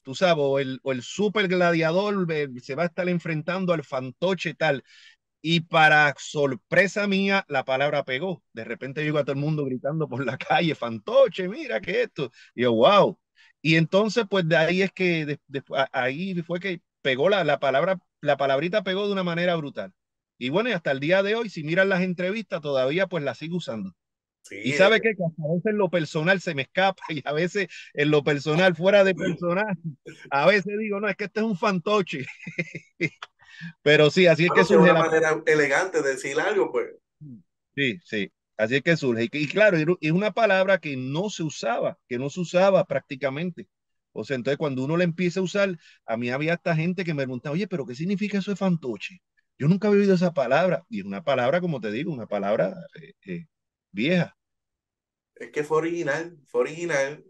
Tú 0.03 0.15
sabes, 0.15 0.35
o 0.45 0.59
el, 0.59 0.79
o 0.83 0.91
el 0.91 1.01
super 1.03 1.47
gladiador 1.47 2.27
eh, 2.31 2.49
se 2.61 2.75
va 2.75 2.83
a 2.83 2.85
estar 2.87 3.09
enfrentando 3.09 3.73
al 3.73 3.83
fantoche 3.83 4.53
tal. 4.55 4.83
Y 5.41 5.61
para 5.61 6.13
sorpresa 6.19 7.07
mía, 7.07 7.45
la 7.49 7.65
palabra 7.65 8.03
pegó. 8.05 8.43
De 8.53 8.63
repente 8.65 9.03
llegó 9.03 9.19
a 9.19 9.23
todo 9.25 9.33
el 9.33 9.41
mundo 9.41 9.65
gritando 9.65 10.07
por 10.09 10.25
la 10.25 10.37
calle, 10.39 10.75
fantoche, 10.75 11.47
mira 11.49 11.81
que 11.81 12.03
esto. 12.03 12.31
Y 12.55 12.63
yo, 12.63 12.73
wow. 12.73 13.19
Y 13.61 13.75
entonces, 13.75 14.25
pues 14.29 14.47
de 14.47 14.57
ahí 14.57 14.81
es 14.81 14.91
que, 14.93 15.25
de, 15.25 15.39
de, 15.47 15.63
ahí 15.93 16.35
fue 16.43 16.59
que 16.59 16.81
pegó 17.01 17.29
la, 17.29 17.43
la 17.43 17.59
palabra, 17.59 17.99
la 18.21 18.37
palabrita 18.37 18.83
pegó 18.83 19.07
de 19.07 19.13
una 19.13 19.23
manera 19.23 19.55
brutal. 19.55 19.93
Y 20.37 20.49
bueno, 20.49 20.69
y 20.69 20.73
hasta 20.73 20.91
el 20.91 20.99
día 20.99 21.23
de 21.23 21.35
hoy, 21.35 21.49
si 21.49 21.63
miran 21.63 21.89
las 21.89 22.01
entrevistas, 22.01 22.61
todavía 22.61 23.07
pues 23.07 23.23
la 23.23 23.35
sigo 23.35 23.57
usando. 23.57 23.95
Sí, 24.43 24.57
y 24.61 24.73
sabe 24.73 24.99
que 24.99 25.09
a 25.09 25.53
veces 25.53 25.65
en 25.65 25.77
lo 25.77 25.89
personal 25.89 26.41
se 26.41 26.53
me 26.53 26.63
escapa 26.63 27.01
y 27.09 27.21
a 27.23 27.31
veces 27.31 27.67
en 27.93 28.11
lo 28.11 28.23
personal, 28.23 28.75
fuera 28.75 29.03
de 29.05 29.15
personal, 29.15 29.77
a 30.29 30.45
veces 30.45 30.77
digo, 30.77 30.99
no, 30.99 31.07
es 31.07 31.15
que 31.15 31.25
este 31.25 31.39
es 31.39 31.45
un 31.45 31.57
fantoche. 31.57 32.25
Pero 33.81 34.09
sí, 34.09 34.27
así 34.27 34.45
es 34.45 34.51
que 34.51 34.65
surge. 34.65 34.91
una 34.91 34.93
la... 34.93 34.99
manera 34.99 35.41
elegante 35.45 36.01
de 36.01 36.09
decir 36.09 36.39
algo, 36.39 36.71
pues. 36.71 36.91
Sí, 37.75 37.99
sí, 38.03 38.31
así 38.57 38.75
es 38.75 38.81
que 38.83 38.97
surge. 38.97 39.23
Y, 39.23 39.29
y 39.31 39.47
claro, 39.47 39.77
es 39.77 40.11
una 40.11 40.31
palabra 40.31 40.77
que 40.79 40.97
no 40.97 41.29
se 41.29 41.43
usaba, 41.43 41.97
que 42.07 42.19
no 42.19 42.29
se 42.29 42.41
usaba 42.41 42.83
prácticamente. 42.85 43.67
O 44.11 44.23
sea, 44.23 44.35
entonces 44.35 44.57
cuando 44.57 44.83
uno 44.83 44.97
la 44.97 45.05
empieza 45.05 45.39
a 45.39 45.43
usar, 45.43 45.77
a 46.05 46.17
mí 46.17 46.29
había 46.29 46.53
esta 46.53 46.75
gente 46.75 47.03
que 47.03 47.13
me 47.13 47.23
preguntaba, 47.23 47.53
oye, 47.53 47.67
pero 47.67 47.85
¿qué 47.85 47.95
significa 47.95 48.37
eso 48.37 48.51
de 48.51 48.57
fantoche? 48.57 49.21
Yo 49.57 49.67
nunca 49.67 49.87
había 49.87 50.01
oído 50.01 50.15
esa 50.15 50.33
palabra. 50.33 50.85
Y 50.89 50.99
es 50.99 51.05
una 51.05 51.23
palabra, 51.23 51.61
como 51.61 51.79
te 51.81 51.91
digo, 51.91 52.11
una 52.11 52.27
palabra 52.27 52.75
eh, 53.01 53.13
eh, 53.25 53.45
vieja. 53.93 54.35
Es 55.35 55.51
que 55.51 55.63
fue 55.63 55.77
original, 55.77 56.37
fue 56.47 56.61
original 56.61 57.23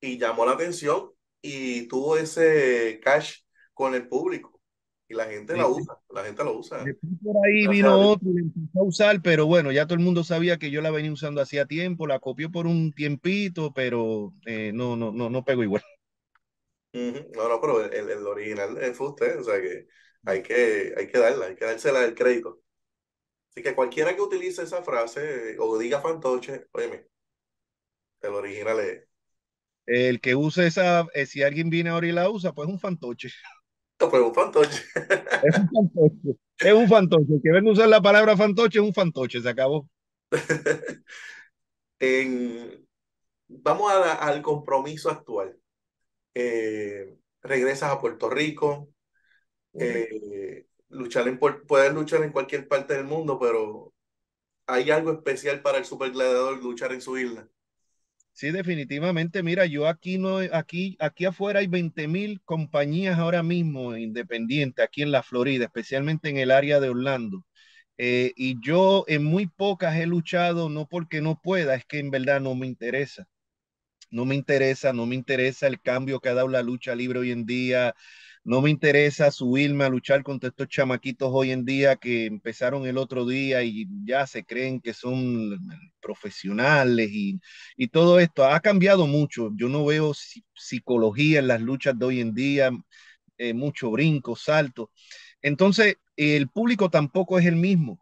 y 0.00 0.18
llamó 0.18 0.44
la 0.44 0.52
atención 0.52 1.12
y 1.42 1.86
tuvo 1.88 2.16
ese 2.16 3.00
cash 3.02 3.40
con 3.74 3.94
el 3.94 4.08
público. 4.08 4.60
Y 5.08 5.14
la 5.14 5.24
gente 5.24 5.54
sí, 5.54 5.58
la 5.58 5.66
usa, 5.66 5.98
la 6.10 6.24
gente 6.24 6.44
lo 6.44 6.58
usa. 6.58 6.84
Después 6.84 7.12
por 7.22 7.36
ahí 7.44 7.66
vino 7.66 7.98
otro 7.98 8.28
y 8.30 8.38
empezó 8.38 8.80
a 8.80 8.84
usar, 8.84 9.22
pero 9.22 9.46
bueno, 9.46 9.72
ya 9.72 9.84
todo 9.84 9.98
el 9.98 10.04
mundo 10.04 10.22
sabía 10.22 10.56
que 10.56 10.70
yo 10.70 10.80
la 10.82 10.92
venía 10.92 11.12
usando 11.12 11.40
hacía 11.40 11.66
tiempo, 11.66 12.06
la 12.06 12.20
copió 12.20 12.50
por 12.50 12.68
un 12.68 12.92
tiempito, 12.92 13.72
pero 13.74 14.32
eh, 14.46 14.70
no, 14.72 14.94
no, 14.94 15.10
no, 15.10 15.28
no 15.28 15.44
pegó 15.44 15.64
igual. 15.64 15.82
Uh 16.92 16.98
-huh. 16.98 17.30
No, 17.34 17.48
no, 17.48 17.60
pero 17.60 17.84
el, 17.84 18.10
el, 18.10 18.26
original 18.26 18.76
fue 18.94 19.08
usted, 19.08 19.40
o 19.40 19.44
sea 19.44 19.60
que 19.60 19.86
hay 20.24 20.42
que, 20.42 20.94
hay 20.96 21.06
que 21.08 21.18
darla, 21.18 21.46
hay 21.46 21.56
que 21.56 21.64
dársela 21.64 22.04
el 22.04 22.14
crédito. 22.14 22.60
Así 23.50 23.62
que 23.62 23.74
cualquiera 23.74 24.14
que 24.14 24.22
utilice 24.22 24.62
esa 24.62 24.82
frase 24.82 25.56
o 25.58 25.76
diga 25.76 26.00
fantoche, 26.00 26.66
óyeme, 26.72 27.06
el 28.22 28.34
original 28.34 28.80
es. 28.80 29.04
El 29.86 30.20
que 30.20 30.36
use 30.36 30.66
esa, 30.66 31.06
eh, 31.14 31.26
si 31.26 31.42
alguien 31.42 31.68
viene 31.68 31.90
ahora 31.90 32.06
y 32.06 32.12
la 32.12 32.30
usa, 32.30 32.52
pues 32.52 32.68
es 32.68 32.74
un 32.74 32.78
fantoche. 32.78 33.30
No, 34.00 34.08
pues 34.08 34.22
un 34.22 34.34
fantoche. 34.34 34.84
Es 35.42 35.58
un 35.58 35.68
fantoche. 35.68 36.38
Es 36.58 36.72
un 36.72 36.88
fantoche. 36.88 37.34
El 37.34 37.42
que 37.42 37.50
venga 37.50 37.70
a 37.70 37.72
usar 37.72 37.88
la 37.88 38.00
palabra 38.00 38.36
fantoche 38.36 38.78
es 38.78 38.84
un 38.84 38.94
fantoche, 38.94 39.40
se 39.40 39.48
acabó. 39.48 39.88
en, 41.98 42.86
vamos 43.48 43.92
a, 43.92 44.14
al 44.14 44.42
compromiso 44.42 45.10
actual. 45.10 45.58
Eh, 46.34 47.16
regresas 47.42 47.90
a 47.90 47.98
Puerto 47.98 48.30
Rico, 48.30 48.88
eh, 49.74 50.66
luchar 50.90 51.28
en, 51.28 51.38
poder 51.38 51.94
luchar 51.94 52.22
en 52.22 52.32
cualquier 52.32 52.68
parte 52.68 52.94
del 52.94 53.04
mundo, 53.04 53.38
pero 53.38 53.92
¿hay 54.66 54.90
algo 54.90 55.12
especial 55.12 55.62
para 55.62 55.78
el 55.78 55.84
supergladiador 55.84 56.62
luchar 56.62 56.92
en 56.92 57.00
su 57.00 57.18
isla? 57.18 57.48
Sí, 58.32 58.50
definitivamente. 58.52 59.42
Mira, 59.42 59.66
yo 59.66 59.86
aquí 59.86 60.16
no, 60.18 60.38
aquí, 60.38 60.96
aquí 61.00 61.26
afuera 61.26 61.60
hay 61.60 61.66
20 61.66 62.08
mil 62.08 62.40
compañías 62.42 63.18
ahora 63.18 63.42
mismo 63.42 63.96
independientes 63.96 64.82
aquí 64.84 65.02
en 65.02 65.10
la 65.12 65.22
Florida, 65.22 65.66
especialmente 65.66 66.30
en 66.30 66.38
el 66.38 66.50
área 66.50 66.80
de 66.80 66.88
Orlando. 66.88 67.44
Eh, 67.98 68.32
y 68.36 68.56
yo 68.64 69.04
en 69.08 69.24
muy 69.24 69.46
pocas 69.46 69.96
he 69.96 70.06
luchado, 70.06 70.70
no 70.70 70.86
porque 70.88 71.20
no 71.20 71.38
pueda, 71.42 71.74
es 71.74 71.84
que 71.84 71.98
en 71.98 72.10
verdad 72.10 72.40
no 72.40 72.54
me 72.54 72.66
interesa. 72.66 73.28
No 74.10 74.24
me 74.24 74.34
interesa, 74.34 74.92
no 74.92 75.06
me 75.06 75.14
interesa 75.16 75.66
el 75.66 75.80
cambio 75.80 76.20
que 76.20 76.30
ha 76.30 76.34
dado 76.34 76.48
la 76.48 76.62
lucha 76.62 76.94
libre 76.94 77.20
hoy 77.20 77.30
en 77.32 77.46
día 77.46 77.94
no 78.44 78.60
me 78.62 78.70
interesa 78.70 79.30
subirme 79.30 79.84
a 79.84 79.88
luchar 79.90 80.22
contra 80.22 80.48
estos 80.48 80.68
chamaquitos 80.68 81.30
hoy 81.32 81.50
en 81.52 81.64
día 81.64 81.96
que 81.96 82.26
empezaron 82.26 82.86
el 82.86 82.98
otro 82.98 83.26
día 83.26 83.62
y 83.62 83.86
ya 84.04 84.26
se 84.26 84.44
creen 84.44 84.80
que 84.80 84.94
son 84.94 85.58
profesionales 86.00 87.10
y, 87.12 87.40
y 87.76 87.88
todo 87.88 88.18
esto. 88.20 88.44
Ha 88.46 88.60
cambiado 88.60 89.06
mucho. 89.06 89.50
Yo 89.56 89.68
no 89.68 89.84
veo 89.84 90.12
psicología 90.54 91.40
en 91.40 91.48
las 91.48 91.60
luchas 91.60 91.98
de 91.98 92.04
hoy 92.06 92.20
en 92.20 92.34
día, 92.34 92.70
eh, 93.38 93.54
mucho 93.54 93.90
brinco, 93.90 94.36
salto. 94.36 94.90
Entonces, 95.42 95.96
el 96.16 96.48
público 96.48 96.90
tampoco 96.90 97.38
es 97.38 97.46
el 97.46 97.56
mismo 97.56 98.00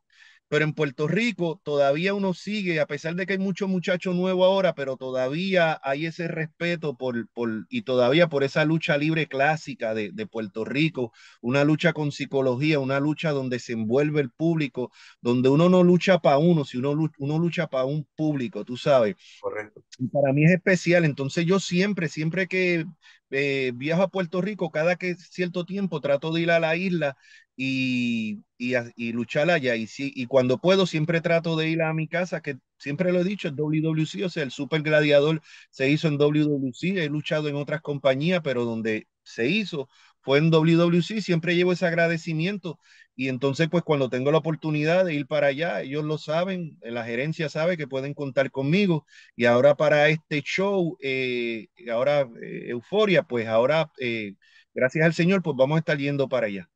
pero 0.48 0.64
en 0.64 0.72
Puerto 0.72 1.06
Rico 1.06 1.60
todavía 1.62 2.14
uno 2.14 2.32
sigue, 2.34 2.80
a 2.80 2.86
pesar 2.86 3.14
de 3.14 3.26
que 3.26 3.34
hay 3.34 3.38
muchos 3.38 3.68
muchachos 3.68 4.14
nuevos 4.14 4.46
ahora, 4.46 4.74
pero 4.74 4.96
todavía 4.96 5.78
hay 5.82 6.06
ese 6.06 6.26
respeto 6.26 6.96
por, 6.96 7.28
por, 7.28 7.66
y 7.68 7.82
todavía 7.82 8.28
por 8.28 8.44
esa 8.44 8.64
lucha 8.64 8.96
libre 8.96 9.26
clásica 9.26 9.94
de, 9.94 10.10
de, 10.12 10.26
Puerto 10.26 10.64
Rico, 10.64 11.12
una 11.40 11.64
lucha 11.64 11.92
con 11.92 12.12
psicología, 12.12 12.78
una 12.78 12.98
lucha 13.00 13.30
donde 13.30 13.58
se 13.58 13.74
envuelve 13.74 14.20
el 14.20 14.30
público, 14.30 14.90
donde 15.20 15.48
uno 15.48 15.68
no 15.68 15.82
lucha 15.82 16.18
para 16.18 16.38
uno, 16.38 16.64
si 16.64 16.78
uno, 16.78 17.10
uno 17.18 17.38
lucha 17.38 17.66
para 17.66 17.84
un 17.84 18.06
público, 18.16 18.64
tú 18.64 18.76
sabes. 18.76 19.16
Correcto. 19.40 19.82
Y 19.98 20.08
para 20.08 20.32
mí 20.32 20.44
es 20.44 20.52
especial, 20.52 21.04
entonces 21.04 21.44
yo 21.44 21.60
siempre, 21.60 22.08
siempre 22.08 22.46
que 22.46 22.86
eh, 23.30 23.72
viajo 23.74 24.02
a 24.02 24.08
Puerto 24.08 24.40
Rico, 24.40 24.70
cada 24.70 24.96
que 24.96 25.14
cierto 25.16 25.64
tiempo 25.64 26.00
trato 26.00 26.32
de 26.32 26.42
ir 26.42 26.50
a 26.50 26.60
la 26.60 26.76
isla 26.76 27.16
y, 27.56 28.44
y, 28.58 28.74
y 28.96 29.12
luchar 29.12 29.50
allá. 29.50 29.76
Y, 29.76 29.86
si, 29.86 30.12
y 30.14 30.26
cuando 30.26 30.58
puedo, 30.58 30.86
siempre 30.86 31.20
trato 31.20 31.56
de 31.56 31.68
ir 31.68 31.82
a 31.82 31.92
mi 31.94 32.08
casa, 32.08 32.40
que 32.40 32.58
siempre 32.78 33.12
lo 33.12 33.20
he 33.20 33.24
dicho, 33.24 33.48
el 33.48 33.54
WWC, 33.56 34.24
o 34.24 34.28
sea, 34.30 34.42
el 34.42 34.50
Super 34.50 34.82
Gladiador 34.82 35.42
se 35.70 35.90
hizo 35.90 36.08
en 36.08 36.18
WWC, 36.18 37.04
he 37.04 37.08
luchado 37.08 37.48
en 37.48 37.56
otras 37.56 37.80
compañías, 37.82 38.40
pero 38.42 38.64
donde 38.64 39.08
se 39.22 39.46
hizo 39.48 39.88
fue 40.20 40.38
en 40.38 40.50
WWC, 40.50 41.20
siempre 41.20 41.56
llevo 41.56 41.72
ese 41.72 41.86
agradecimiento 41.86 42.78
y 43.18 43.28
entonces 43.28 43.68
pues 43.68 43.82
cuando 43.82 44.08
tengo 44.08 44.30
la 44.30 44.38
oportunidad 44.38 45.04
de 45.04 45.14
ir 45.14 45.26
para 45.26 45.48
allá, 45.48 45.82
ellos 45.82 46.04
lo 46.04 46.18
saben, 46.18 46.78
la 46.82 47.04
gerencia 47.04 47.48
sabe 47.48 47.76
que 47.76 47.88
pueden 47.88 48.14
contar 48.14 48.50
conmigo 48.50 49.06
y 49.34 49.46
ahora 49.46 49.76
para 49.76 50.08
este 50.08 50.40
show, 50.42 50.96
eh, 51.02 51.66
ahora 51.90 52.28
eh, 52.40 52.68
Euforia, 52.68 53.24
pues 53.24 53.48
ahora 53.48 53.90
eh, 53.98 54.34
gracias 54.72 55.04
al 55.04 55.14
Señor 55.14 55.42
pues 55.42 55.56
vamos 55.56 55.76
a 55.76 55.78
estar 55.80 55.98
yendo 55.98 56.28
para 56.28 56.46
allá. 56.46 56.70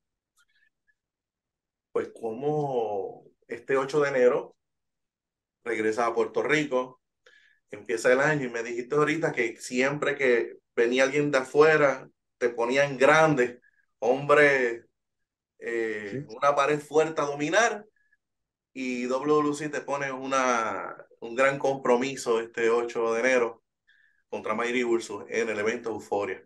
Pues 1.93 2.11
como 2.19 3.25
este 3.47 3.77
8 3.77 4.01
de 4.01 4.09
enero 4.09 4.57
regresa 5.65 6.07
a 6.07 6.15
Puerto 6.15 6.43
Rico, 6.43 7.01
empieza 7.71 8.13
el 8.13 8.21
año 8.21 8.47
y 8.47 8.51
me 8.51 8.63
dijiste 8.63 8.95
ahorita 8.95 9.33
que 9.33 9.57
siempre 9.59 10.17
que 10.17 10.57
venía 10.75 11.05
alguien 11.05 11.31
de 11.31 11.39
afuera, 11.39 12.09
te 12.43 12.49
ponían 12.49 12.99
grande, 12.99 13.61
hombre, 14.01 14.87
eh, 15.61 16.27
una 16.27 16.57
pared 16.57 16.81
fuerte 16.81 17.21
a 17.21 17.25
dominar 17.25 17.87
y 18.73 19.07
WWC 19.07 19.71
te 19.71 19.81
pone 19.83 20.11
una, 20.11 20.97
un 21.21 21.37
gran 21.37 21.57
compromiso 21.61 22.41
este 22.41 22.69
8 22.69 23.15
de 23.15 23.21
enero 23.21 23.63
contra 24.29 24.57
Mayri 24.57 24.83
Ursus 24.83 25.23
en 25.29 25.51
el 25.51 25.59
evento 25.61 25.91
Euforia. 25.91 26.45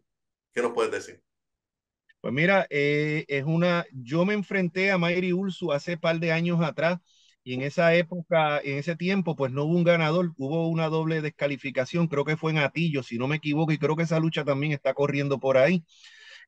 ¿Qué 0.53 0.61
nos 0.61 0.73
puedes 0.73 0.93
decir? 0.93 1.23
Pues 2.21 2.35
mira, 2.35 2.67
eh, 2.69 3.25
es 3.27 3.45
una, 3.45 3.87
yo 3.91 4.27
me 4.27 4.35
enfrenté 4.35 4.91
a 4.91 4.99
Mayri 4.99 5.33
Ursu 5.33 5.73
hace 5.73 5.97
par 5.97 6.21
de 6.21 6.31
años 6.31 6.61
atrás 6.61 6.99
y 7.47 7.55
en 7.55 7.63
esa 7.63 7.95
época, 7.95 8.59
en 8.59 8.79
ese 8.79 8.97
tiempo, 8.97 9.37
pues 9.37 9.53
no 9.53 9.63
hubo 9.65 9.77
un 9.77 9.85
ganador, 9.85 10.33
hubo 10.37 10.67
una 10.69 10.89
doble 10.89 11.23
descalificación, 11.23 12.09
creo 12.09 12.25
que 12.25 12.37
fue 12.37 12.51
en 12.51 12.59
Atillo, 12.59 13.05
si 13.05 13.19
no 13.19 13.29
me 13.29 13.37
equivoco, 13.37 13.71
y 13.71 13.79
creo 13.79 13.95
que 13.95 14.03
esa 14.03 14.19
lucha 14.19 14.45
también 14.45 14.73
está 14.73 14.95
corriendo 14.95 15.39
por 15.39 15.57
ahí. 15.57 15.85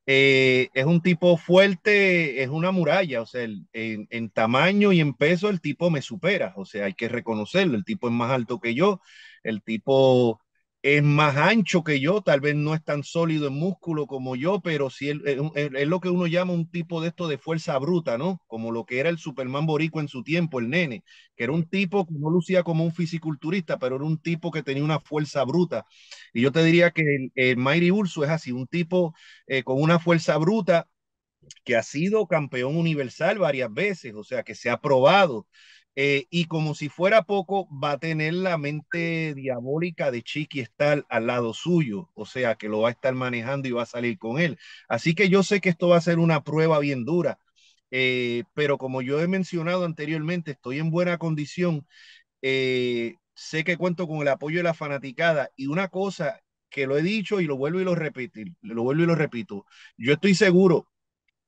Eh, 0.06 0.70
es 0.74 0.86
un 0.86 1.00
tipo 1.00 1.36
fuerte, 1.36 2.42
es 2.42 2.48
una 2.48 2.72
muralla, 2.72 3.22
o 3.22 3.26
sea, 3.26 3.42
en, 3.44 4.08
en, 4.10 4.30
tamaño 4.30 4.92
y 4.92 4.98
en 5.00 5.14
peso 5.14 5.48
el 5.50 5.60
tipo 5.60 5.88
me 5.88 6.02
supera, 6.02 6.52
o 6.56 6.64
sea, 6.64 6.86
hay 6.86 6.94
que 6.94 7.08
reconocerlo, 7.08 7.76
el 7.76 7.84
tipo 7.84 8.08
es 8.08 8.14
más 8.14 8.32
alto 8.32 8.58
que 8.58 8.74
yo, 8.74 9.00
el 9.44 9.62
tipo 9.62 10.40
es 10.96 11.02
más 11.02 11.36
ancho 11.36 11.82
que 11.84 12.00
yo, 12.00 12.22
tal 12.22 12.40
vez 12.40 12.54
no 12.54 12.74
es 12.74 12.82
tan 12.84 13.02
sólido 13.04 13.48
en 13.48 13.54
músculo 13.54 14.06
como 14.06 14.36
yo, 14.36 14.60
pero 14.60 14.90
sí 14.90 15.10
es, 15.10 15.16
lo 15.86 16.00
que 16.00 16.08
uno 16.08 16.26
llama 16.26 16.52
un 16.52 16.70
tipo 16.70 17.00
de 17.00 17.08
esto 17.08 17.28
de 17.28 17.38
fuerza 17.38 17.76
bruta, 17.78 18.16
¿no? 18.18 18.42
Como 18.46 18.70
lo 18.72 18.84
que 18.86 19.00
era 19.00 19.08
el 19.08 19.18
Superman 19.18 19.66
Borico 19.66 20.00
en 20.00 20.08
su 20.08 20.22
tiempo, 20.22 20.60
el 20.60 20.70
nene, 20.70 21.04
que 21.36 21.44
era 21.44 21.52
un 21.52 21.68
tipo 21.68 22.06
que 22.06 22.14
no 22.18 22.30
lucía 22.30 22.62
como 22.62 22.84
un 22.84 22.92
fisiculturista, 22.92 23.78
pero 23.78 23.96
era 23.96 24.04
un 24.04 24.18
tipo 24.18 24.50
que 24.50 24.62
tenía 24.62 24.84
una 24.84 25.00
fuerza 25.00 25.44
bruta. 25.44 25.84
Y 26.32 26.42
yo 26.42 26.52
te 26.52 26.62
diría 26.64 26.90
que 26.92 27.02
el, 27.02 27.32
el 27.34 27.92
Urso 27.92 28.24
es 28.24 28.30
así, 28.30 28.52
un 28.52 28.66
tipo 28.66 29.14
eh, 29.46 29.62
con 29.64 29.80
una 29.82 29.98
fuerza 29.98 30.36
bruta 30.38 30.88
que 31.64 31.76
ha 31.76 31.82
sido 31.82 32.26
campeón 32.26 32.76
universal 32.76 33.38
varias 33.38 33.72
veces, 33.72 34.14
o 34.14 34.24
sea, 34.24 34.42
que 34.42 34.54
se 34.54 34.70
ha 34.70 34.80
probado 34.80 35.46
eh, 36.00 36.26
y 36.30 36.44
como 36.44 36.76
si 36.76 36.88
fuera 36.88 37.22
poco, 37.24 37.68
va 37.76 37.92
a 37.92 37.98
tener 37.98 38.32
la 38.34 38.56
mente 38.56 39.34
diabólica 39.34 40.12
de 40.12 40.22
Chiqui 40.22 40.60
estar 40.60 41.04
al 41.08 41.26
lado 41.26 41.52
suyo, 41.54 42.08
o 42.14 42.24
sea, 42.24 42.54
que 42.54 42.68
lo 42.68 42.80
va 42.82 42.88
a 42.90 42.92
estar 42.92 43.14
manejando 43.14 43.66
y 43.66 43.72
va 43.72 43.82
a 43.82 43.86
salir 43.86 44.16
con 44.16 44.38
él. 44.38 44.58
Así 44.88 45.14
que 45.16 45.28
yo 45.28 45.42
sé 45.42 45.60
que 45.60 45.70
esto 45.70 45.88
va 45.88 45.96
a 45.96 46.00
ser 46.00 46.20
una 46.20 46.44
prueba 46.44 46.78
bien 46.78 47.04
dura, 47.04 47.40
eh, 47.90 48.44
pero 48.54 48.78
como 48.78 49.02
yo 49.02 49.20
he 49.20 49.26
mencionado 49.28 49.84
anteriormente, 49.84 50.52
estoy 50.52 50.78
en 50.78 50.90
buena 50.92 51.18
condición. 51.18 51.84
Eh, 52.42 53.16
sé 53.34 53.64
que 53.64 53.76
cuento 53.76 54.06
con 54.08 54.20
el 54.22 54.28
apoyo 54.28 54.58
de 54.58 54.64
la 54.64 54.74
fanaticada 54.74 55.50
y 55.56 55.66
una 55.68 55.88
cosa 55.88 56.40
que 56.70 56.86
lo 56.86 56.98
he 56.98 57.02
dicho 57.02 57.40
y 57.40 57.46
lo 57.46 57.56
vuelvo 57.56 57.80
y 57.80 57.84
lo 57.84 57.94
repito, 57.96 58.40
lo 58.62 58.82
vuelvo 58.84 59.02
y 59.04 59.06
lo 59.06 59.14
repito. 59.16 59.66
Yo 59.96 60.12
estoy 60.14 60.34
seguro 60.36 60.88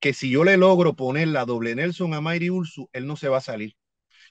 que 0.00 0.14
si 0.14 0.30
yo 0.30 0.44
le 0.44 0.56
logro 0.58 0.94
poner 0.96 1.28
la 1.28 1.44
doble 1.46 1.74
Nelson 1.76 2.14
a 2.14 2.20
Mayri 2.22 2.50
Ursu, 2.50 2.88
él 2.92 3.06
no 3.06 3.16
se 3.16 3.28
va 3.28 3.38
a 3.38 3.42
salir. 3.42 3.76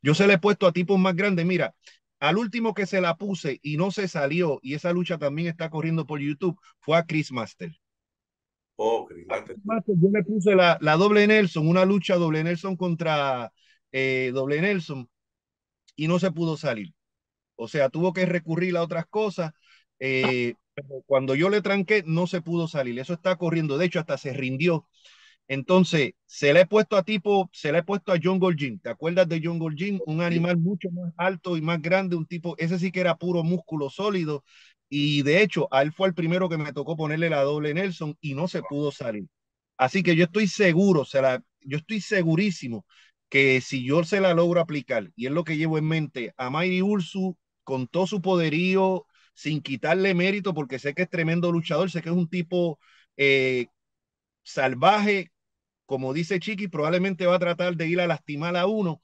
Yo 0.01 0.13
se 0.13 0.27
le 0.27 0.33
he 0.33 0.37
puesto 0.37 0.67
a 0.67 0.73
tipos 0.73 0.99
más 0.99 1.15
grandes. 1.15 1.45
Mira, 1.45 1.75
al 2.19 2.37
último 2.37 2.73
que 2.73 2.85
se 2.85 3.01
la 3.01 3.15
puse 3.15 3.59
y 3.61 3.77
no 3.77 3.91
se 3.91 4.07
salió, 4.07 4.59
y 4.61 4.73
esa 4.73 4.91
lucha 4.91 5.17
también 5.17 5.47
está 5.47 5.69
corriendo 5.69 6.05
por 6.05 6.19
YouTube, 6.19 6.59
fue 6.79 6.97
a 6.97 7.05
Chris 7.05 7.31
Master. 7.31 7.75
Oh, 8.75 9.05
Chris 9.05 9.25
Master. 9.27 9.95
yo 10.01 10.09
le 10.11 10.23
puse 10.23 10.55
la, 10.55 10.77
la, 10.81 10.95
doble 10.95 11.27
Nelson, 11.27 11.67
una 11.67 11.85
lucha 11.85 12.15
doble 12.15 12.43
Nelson 12.43 12.75
contra 12.75 13.51
eh, 13.91 14.31
doble 14.33 14.61
Nelson, 14.61 15.09
y 15.95 16.07
no 16.07 16.19
se 16.19 16.31
pudo 16.31 16.57
salir. 16.57 16.93
O 17.55 17.67
sea, 17.67 17.89
tuvo 17.89 18.13
que 18.13 18.25
recurrir 18.25 18.77
a 18.77 18.83
otras 18.83 19.05
cosas. 19.07 19.51
Eh, 19.99 20.55
pero 20.73 21.03
cuando 21.05 21.35
yo 21.35 21.49
le 21.49 21.61
tranqué, 21.61 22.03
no 22.05 22.25
se 22.25 22.41
pudo 22.41 22.67
salir. 22.69 22.97
Eso 22.99 23.13
está 23.13 23.35
corriendo. 23.35 23.77
De 23.77 23.85
hecho, 23.85 23.99
hasta 23.99 24.17
se 24.17 24.31
rindió. 24.31 24.87
Entonces, 25.49 26.13
se 26.27 26.53
le 26.53 26.61
he 26.61 26.65
puesto 26.67 26.95
a 26.95 27.03
tipo, 27.03 27.49
se 27.53 27.71
le 27.71 27.79
he 27.79 27.83
puesto 27.83 28.13
a 28.13 28.19
John 28.21 28.39
Golgin. 28.39 28.79
¿Te 28.79 28.89
acuerdas 28.89 29.27
de 29.27 29.41
John 29.43 29.59
Golgin? 29.59 29.99
Un 30.05 30.21
animal 30.21 30.57
mucho 30.57 30.89
más 30.91 31.11
alto 31.17 31.57
y 31.57 31.61
más 31.61 31.81
grande, 31.81 32.15
un 32.15 32.27
tipo, 32.27 32.55
ese 32.59 32.77
sí 32.79 32.91
que 32.91 33.01
era 33.01 33.17
puro 33.17 33.43
músculo 33.43 33.89
sólido. 33.89 34.43
Y 34.89 35.23
de 35.23 35.41
hecho, 35.41 35.67
a 35.71 35.81
él 35.81 35.91
fue 35.91 36.07
el 36.07 36.13
primero 36.13 36.49
que 36.49 36.57
me 36.57 36.71
tocó 36.71 36.95
ponerle 36.95 37.29
la 37.31 37.41
doble 37.43 37.73
Nelson 37.73 38.15
y 38.21 38.35
no 38.35 38.47
se 38.47 38.61
pudo 38.61 38.91
salir. 38.91 39.25
Así 39.77 40.03
que 40.03 40.15
yo 40.15 40.25
estoy 40.25 40.47
seguro, 40.47 41.05
se 41.05 41.21
la, 41.21 41.43
yo 41.61 41.77
estoy 41.77 42.01
segurísimo 42.01 42.85
que 43.29 43.61
si 43.61 43.83
yo 43.85 44.03
se 44.03 44.21
la 44.21 44.33
logro 44.33 44.59
aplicar, 44.61 45.11
y 45.15 45.27
es 45.27 45.31
lo 45.31 45.43
que 45.43 45.57
llevo 45.57 45.77
en 45.77 45.85
mente, 45.87 46.33
a 46.37 46.49
Mayri 46.49 46.81
Ursu, 46.81 47.37
con 47.63 47.87
todo 47.87 48.07
su 48.07 48.21
poderío, 48.21 49.05
sin 49.33 49.61
quitarle 49.61 50.13
mérito, 50.15 50.53
porque 50.53 50.79
sé 50.79 50.93
que 50.93 51.03
es 51.03 51.09
tremendo 51.09 51.51
luchador, 51.51 51.89
sé 51.91 52.01
que 52.01 52.09
es 52.09 52.15
un 52.15 52.29
tipo 52.29 52.79
eh, 53.17 53.67
salvaje, 54.43 55.31
como 55.89 56.13
dice 56.13 56.39
Chiqui, 56.39 56.67
probablemente 56.67 57.25
va 57.25 57.35
a 57.37 57.39
tratar 57.39 57.75
de 57.75 57.87
ir 57.87 57.99
a 57.99 58.05
lastimar 58.05 58.55
a 58.55 58.67
uno, 58.67 59.01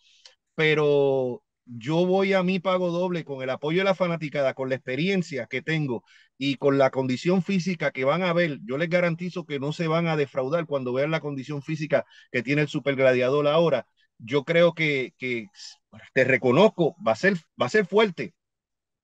pero 0.55 1.43
yo 1.65 2.05
voy 2.05 2.33
a 2.33 2.43
mi 2.43 2.59
pago 2.59 2.91
doble 2.91 3.25
con 3.25 3.41
el 3.41 3.49
apoyo 3.49 3.79
de 3.79 3.85
la 3.85 3.95
fanaticada, 3.95 4.53
con 4.53 4.69
la 4.69 4.75
experiencia 4.75 5.47
que 5.47 5.63
tengo 5.63 6.03
y 6.37 6.57
con 6.57 6.77
la 6.77 6.91
condición 6.91 7.41
física 7.41 7.89
que 7.91 8.05
van 8.05 8.21
a 8.21 8.33
ver. 8.33 8.59
Yo 8.65 8.77
les 8.77 8.87
garantizo 8.89 9.45
que 9.47 9.59
no 9.59 9.73
se 9.73 9.87
van 9.87 10.07
a 10.07 10.15
defraudar 10.15 10.67
cuando 10.67 10.93
vean 10.93 11.09
la 11.09 11.21
condición 11.21 11.63
física 11.63 12.05
que 12.31 12.43
tiene 12.43 12.61
el 12.61 12.67
super 12.67 12.95
gladiador 12.95 13.47
ahora. 13.47 13.87
Yo 14.19 14.43
creo 14.43 14.73
que, 14.75 15.15
que 15.17 15.47
te 16.13 16.23
reconozco, 16.23 16.95
va 17.05 17.13
a 17.13 17.15
ser, 17.15 17.33
va 17.59 17.65
a 17.65 17.69
ser 17.69 17.87
fuerte. 17.87 18.35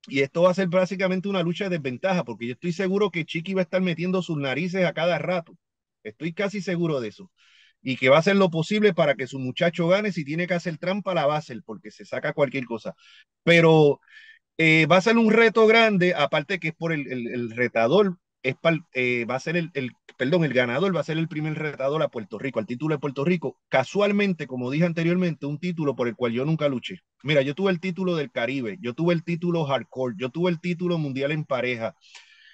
Y 0.07 0.21
esto 0.21 0.43
va 0.43 0.51
a 0.51 0.53
ser 0.55 0.67
básicamente 0.67 1.29
una 1.29 1.43
lucha 1.43 1.65
de 1.65 1.77
desventaja, 1.77 2.23
porque 2.25 2.47
yo 2.47 2.53
estoy 2.53 2.73
seguro 2.73 3.11
que 3.11 3.25
Chiqui 3.25 3.55
va 3.55 3.61
a 3.61 3.63
estar 3.63 3.81
metiendo 3.81 4.21
sus 4.21 4.37
narices 4.37 4.85
a 4.85 4.93
cada 4.93 5.17
rato. 5.17 5.57
Estoy 6.03 6.33
casi 6.33 6.61
seguro 6.61 7.01
de 7.01 7.09
eso 7.09 7.31
y 7.81 7.97
que 7.97 8.09
va 8.09 8.17
a 8.17 8.19
hacer 8.19 8.35
lo 8.35 8.49
posible 8.49 8.93
para 8.93 9.15
que 9.15 9.27
su 9.27 9.39
muchacho 9.39 9.87
gane. 9.87 10.11
Si 10.11 10.23
tiene 10.25 10.47
que 10.47 10.53
hacer 10.53 10.77
trampa, 10.77 11.13
la 11.13 11.25
va 11.25 11.35
a 11.35 11.39
hacer 11.39 11.61
porque 11.65 11.91
se 11.91 12.05
saca 12.05 12.33
cualquier 12.33 12.65
cosa. 12.65 12.95
Pero 13.43 13.99
eh, 14.57 14.85
va 14.85 14.97
a 14.97 15.01
ser 15.01 15.17
un 15.17 15.31
reto 15.31 15.65
grande, 15.67 16.13
aparte 16.15 16.59
que 16.59 16.69
es 16.69 16.75
por 16.75 16.93
el, 16.93 17.11
el, 17.11 17.51
retador, 17.51 18.17
es 18.43 18.55
eh, 18.93 19.25
va 19.25 19.35
a 19.35 19.39
ser 19.39 19.57
el, 19.57 19.71
el, 19.73 19.91
perdón, 20.17 20.43
el 20.43 20.53
ganador 20.53 20.95
va 20.95 20.99
a 21.01 21.03
ser 21.03 21.17
el 21.17 21.27
primer 21.27 21.57
retador 21.57 22.01
a 22.03 22.09
Puerto 22.09 22.37
Rico, 22.37 22.59
al 22.59 22.67
título 22.67 22.95
de 22.95 22.99
Puerto 22.99 23.25
Rico. 23.25 23.57
Casualmente, 23.69 24.47
como 24.47 24.69
dije 24.69 24.85
anteriormente, 24.85 25.45
un 25.45 25.59
título 25.59 25.95
por 25.95 26.07
el 26.07 26.15
cual 26.15 26.33
yo 26.33 26.45
nunca 26.45 26.69
luché. 26.69 26.97
Mira, 27.23 27.41
yo 27.41 27.55
tuve 27.55 27.71
el 27.71 27.79
título 27.79 28.15
del 28.15 28.31
Caribe, 28.31 28.77
yo 28.81 28.93
tuve 28.93 29.13
el 29.13 29.23
título 29.23 29.65
hardcore, 29.65 30.15
yo 30.17 30.29
tuve 30.29 30.51
el 30.51 30.59
título 30.59 30.97
mundial 30.97 31.31
en 31.31 31.45
pareja, 31.45 31.95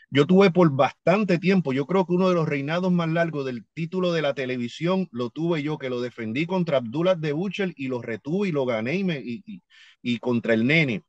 yo 0.09 0.25
tuve 0.25 0.51
por 0.51 0.71
bastante 0.71 1.37
tiempo, 1.37 1.73
yo 1.73 1.85
creo 1.85 2.05
que 2.05 2.13
uno 2.13 2.29
de 2.29 2.35
los 2.35 2.47
reinados 2.47 2.91
más 2.91 3.09
largos 3.09 3.45
del 3.45 3.65
título 3.73 4.13
de 4.13 4.21
la 4.21 4.33
televisión 4.33 5.07
lo 5.11 5.29
tuve 5.29 5.61
yo, 5.63 5.77
que 5.77 5.89
lo 5.89 6.01
defendí 6.01 6.45
contra 6.45 6.77
Abdullah 6.77 7.15
de 7.15 7.33
Buchel 7.33 7.73
y 7.75 7.87
lo 7.87 8.01
retuve 8.01 8.49
y 8.49 8.51
lo 8.51 8.65
gané 8.65 8.95
y, 8.95 9.03
me, 9.03 9.19
y, 9.19 9.43
y, 9.45 9.61
y, 10.01 10.19
contra 10.19 10.53
el 10.53 10.65
nene. 10.65 11.03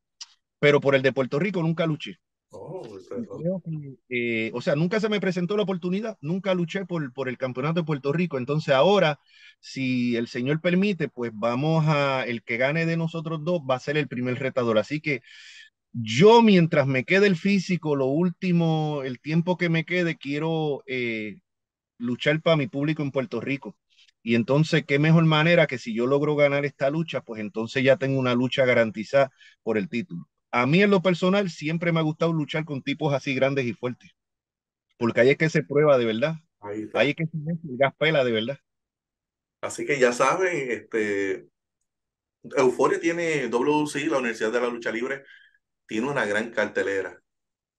Pero 0.59 0.81
por 0.81 0.95
el 0.95 1.01
de 1.01 1.13
Puerto 1.13 1.39
Rico 1.39 1.61
nunca 1.61 1.85
luché. 1.85 2.19
Oh, 2.51 2.81
que, 3.63 3.97
eh, 4.09 4.51
o 4.55 4.61
sea, 4.61 4.75
nunca 4.75 4.99
se 4.99 5.07
me 5.07 5.19
presentó 5.19 5.55
la 5.55 5.63
oportunidad, 5.63 6.17
nunca 6.19 6.55
luché 6.55 6.83
por, 6.85 7.13
por 7.13 7.29
el 7.29 7.37
campeonato 7.37 7.81
de 7.81 7.85
Puerto 7.85 8.11
Rico. 8.11 8.39
Entonces 8.39 8.73
ahora, 8.73 9.19
si 9.59 10.15
el 10.15 10.27
Señor 10.27 10.59
permite, 10.59 11.09
pues 11.09 11.31
vamos 11.33 11.85
a, 11.87 12.23
el 12.25 12.43
que 12.43 12.57
gane 12.57 12.87
de 12.87 12.97
nosotros 12.97 13.43
dos 13.43 13.61
va 13.69 13.75
a 13.75 13.79
ser 13.79 13.97
el 13.97 14.07
primer 14.07 14.39
retador. 14.39 14.79
Así 14.79 14.99
que 14.99 15.21
yo, 15.91 16.41
mientras 16.41 16.87
me 16.87 17.03
quede 17.03 17.27
el 17.27 17.35
físico, 17.35 17.95
lo 17.95 18.05
último, 18.07 19.01
el 19.03 19.19
tiempo 19.19 19.57
que 19.57 19.69
me 19.69 19.85
quede, 19.85 20.17
quiero 20.17 20.83
eh, 20.87 21.37
luchar 21.97 22.41
para 22.41 22.57
mi 22.57 22.67
público 22.67 23.03
en 23.03 23.11
Puerto 23.11 23.41
Rico. 23.41 23.75
Y 24.21 24.35
entonces, 24.35 24.83
qué 24.85 24.99
mejor 24.99 25.25
manera 25.25 25.67
que 25.67 25.77
si 25.77 25.95
yo 25.95 26.05
logro 26.05 26.35
ganar 26.35 26.65
esta 26.65 26.89
lucha, 26.89 27.21
pues 27.21 27.41
entonces 27.41 27.83
ya 27.83 27.97
tengo 27.97 28.19
una 28.19 28.35
lucha 28.35 28.65
garantizada 28.65 29.31
por 29.63 29.77
el 29.77 29.89
título. 29.89 30.27
A 30.51 30.65
mí 30.65 30.81
en 30.81 30.91
lo 30.91 31.01
personal 31.01 31.49
siempre 31.49 31.91
me 31.91 31.99
ha 31.99 32.03
gustado 32.03 32.33
luchar 32.33 32.65
con 32.65 32.81
tipos 32.81 33.13
así 33.13 33.33
grandes 33.33 33.65
y 33.65 33.73
fuertes, 33.73 34.11
porque 34.97 35.21
ahí 35.21 35.29
es 35.29 35.37
que 35.37 35.49
se 35.49 35.63
prueba 35.63 35.97
de 35.97 36.05
verdad. 36.05 36.35
Ahí, 36.59 36.89
ahí 36.93 37.09
es 37.11 37.15
que 37.15 37.25
se 37.25 37.37
el 37.37 37.77
gas 37.77 37.93
pela 37.97 38.23
de 38.23 38.31
verdad. 38.31 38.59
Así 39.61 39.85
que 39.85 39.99
ya 39.99 40.11
saben, 40.11 40.71
este, 40.71 41.47
Euforia 42.57 42.99
tiene 42.99 43.47
WC, 43.49 44.07
la 44.07 44.17
Universidad 44.17 44.51
de 44.51 44.61
la 44.61 44.67
Lucha 44.67 44.91
Libre, 44.91 45.23
tiene 45.89 46.09
una 46.09 46.25
gran 46.25 46.51
cartelera 46.51 47.19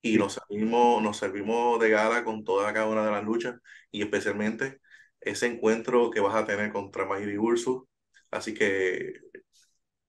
y 0.03 0.19
nos 0.19 0.35
servimos, 0.35 1.03
nos 1.03 1.19
servimos 1.19 1.81
de 1.81 1.91
gala 1.91 2.25
con 2.25 2.45
toda 2.45 2.73
cada 2.75 2.89
una 2.89 3.05
de 3.07 3.13
las 3.13 3.25
luchas 3.25 3.57
y 3.93 4.03
especialmente 4.03 4.81
ese 5.21 5.47
encuentro 5.47 6.11
que 6.11 6.21
vas 6.21 6.35
a 6.35 6.47
tener 6.47 6.73
contra 6.73 7.07
Mayri 7.07 7.39
Ursus. 7.39 7.85
Así 8.31 8.55
que 8.55 9.15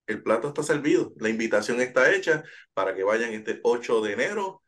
el 0.07 0.23
plato 0.23 0.49
está 0.49 0.63
servido, 0.63 1.13
la 1.19 1.29
invitación 1.29 1.81
está 1.81 2.13
hecha 2.13 2.43
para 2.73 2.95
que 2.95 3.03
vayan 3.03 3.33
este 3.33 3.59
8 3.63 4.01
de 4.01 4.13
enero. 4.13 4.63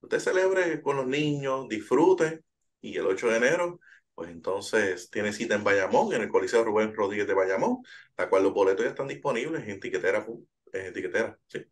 Usted 0.00 0.20
celebre 0.20 0.82
con 0.82 0.96
los 0.96 1.06
niños, 1.06 1.68
disfrute 1.68 2.42
y 2.80 2.96
el 2.96 3.06
8 3.06 3.28
de 3.28 3.36
enero, 3.38 3.80
pues 4.14 4.30
entonces 4.30 5.10
tiene 5.10 5.32
cita 5.32 5.54
en 5.56 5.64
Bayamón, 5.64 6.14
en 6.14 6.22
el 6.22 6.28
Coliseo 6.28 6.64
Rubén 6.64 6.94
Rodríguez 6.94 7.26
de 7.26 7.34
Bayamón, 7.34 7.78
la 8.16 8.28
cual 8.30 8.44
los 8.44 8.54
boletos 8.54 8.84
ya 8.84 8.90
están 8.90 9.08
disponibles 9.08 9.68
en 9.68 9.80
tiquetera, 9.80 10.26
en 10.72 10.92
tiquetera, 10.94 11.38
sí. 11.48 11.66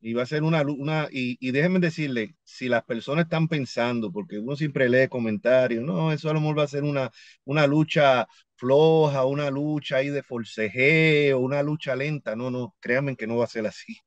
Y 0.00 0.14
va 0.14 0.22
a 0.22 0.26
ser 0.26 0.42
una, 0.42 0.62
una 0.62 1.08
y, 1.10 1.36
y 1.46 1.50
déjenme 1.52 1.78
decirle, 1.78 2.36
si 2.42 2.68
las 2.68 2.84
personas 2.84 3.24
están 3.24 3.48
pensando, 3.48 4.10
porque 4.12 4.38
uno 4.38 4.56
siempre 4.56 4.88
lee 4.88 5.08
comentarios, 5.08 5.84
no, 5.84 6.10
eso 6.12 6.30
a 6.30 6.32
lo 6.34 6.40
mejor 6.40 6.58
va 6.58 6.62
a 6.64 6.66
ser 6.68 6.84
una, 6.84 7.10
una 7.44 7.66
lucha 7.66 8.26
floja, 8.56 9.24
una 9.26 9.50
lucha 9.50 9.96
ahí 9.96 10.08
de 10.08 10.22
forcejeo, 10.22 11.38
una 11.38 11.62
lucha 11.62 11.94
lenta. 11.96 12.34
No, 12.36 12.50
no, 12.50 12.74
créanme 12.80 13.16
que 13.16 13.26
no 13.26 13.36
va 13.36 13.44
a 13.44 13.46
ser 13.48 13.66
así. 13.66 13.98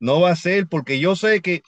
No 0.00 0.20
va 0.20 0.30
a 0.32 0.36
ser 0.36 0.68
porque 0.68 1.00
yo 1.00 1.16
sé 1.16 1.40
que, 1.40 1.62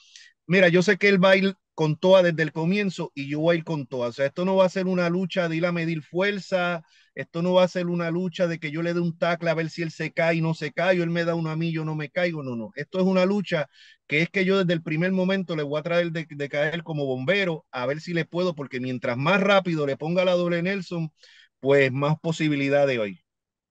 mira, 0.46 0.68
yo 0.68 0.82
sé 0.82 0.98
que 0.98 1.08
él 1.08 1.22
va 1.22 1.30
a 1.30 1.36
ir 1.36 1.54
con 1.74 1.96
toda 1.96 2.22
desde 2.22 2.42
el 2.42 2.52
comienzo 2.52 3.12
y 3.14 3.28
yo 3.28 3.40
voy 3.40 3.56
a 3.56 3.58
ir 3.58 3.64
con 3.64 3.86
toda. 3.86 4.08
O 4.08 4.12
sea, 4.12 4.26
esto 4.26 4.44
no 4.44 4.56
va 4.56 4.66
a 4.66 4.68
ser 4.68 4.86
una 4.86 5.08
lucha 5.10 5.48
de 5.48 5.56
ir 5.56 5.66
a 5.66 5.72
medir 5.72 6.02
fuerza, 6.02 6.82
esto 7.14 7.42
no 7.42 7.52
va 7.54 7.64
a 7.64 7.68
ser 7.68 7.86
una 7.86 8.10
lucha 8.10 8.46
de 8.46 8.58
que 8.58 8.70
yo 8.70 8.82
le 8.82 8.94
dé 8.94 9.00
un 9.00 9.16
tackle 9.18 9.50
a 9.50 9.54
ver 9.54 9.70
si 9.70 9.82
él 9.82 9.90
se 9.90 10.12
cae 10.12 10.36
y 10.36 10.40
no 10.40 10.54
se 10.54 10.72
cae, 10.72 11.00
o 11.00 11.02
él 11.04 11.10
me 11.10 11.24
da 11.24 11.34
uno 11.34 11.50
a 11.50 11.56
mí, 11.56 11.72
yo 11.72 11.84
no 11.84 11.94
me 11.94 12.10
caigo. 12.10 12.42
No, 12.42 12.56
no. 12.56 12.72
Esto 12.76 12.98
es 13.00 13.04
una 13.06 13.24
lucha 13.26 13.68
que 14.06 14.22
es 14.22 14.30
que 14.30 14.44
yo 14.44 14.58
desde 14.58 14.72
el 14.74 14.82
primer 14.82 15.12
momento 15.12 15.56
le 15.56 15.62
voy 15.62 15.78
a 15.80 15.82
traer 15.82 16.12
de, 16.12 16.26
de 16.28 16.48
caer 16.48 16.82
como 16.82 17.06
bombero 17.06 17.66
a 17.70 17.86
ver 17.86 18.00
si 18.00 18.14
le 18.14 18.24
puedo, 18.24 18.54
porque 18.54 18.80
mientras 18.80 19.16
más 19.16 19.40
rápido 19.40 19.86
le 19.86 19.96
ponga 19.96 20.24
la 20.24 20.32
doble 20.32 20.62
Nelson, 20.62 21.12
pues 21.60 21.92
más 21.92 22.16
posibilidades 22.20 22.98
hoy. 22.98 23.23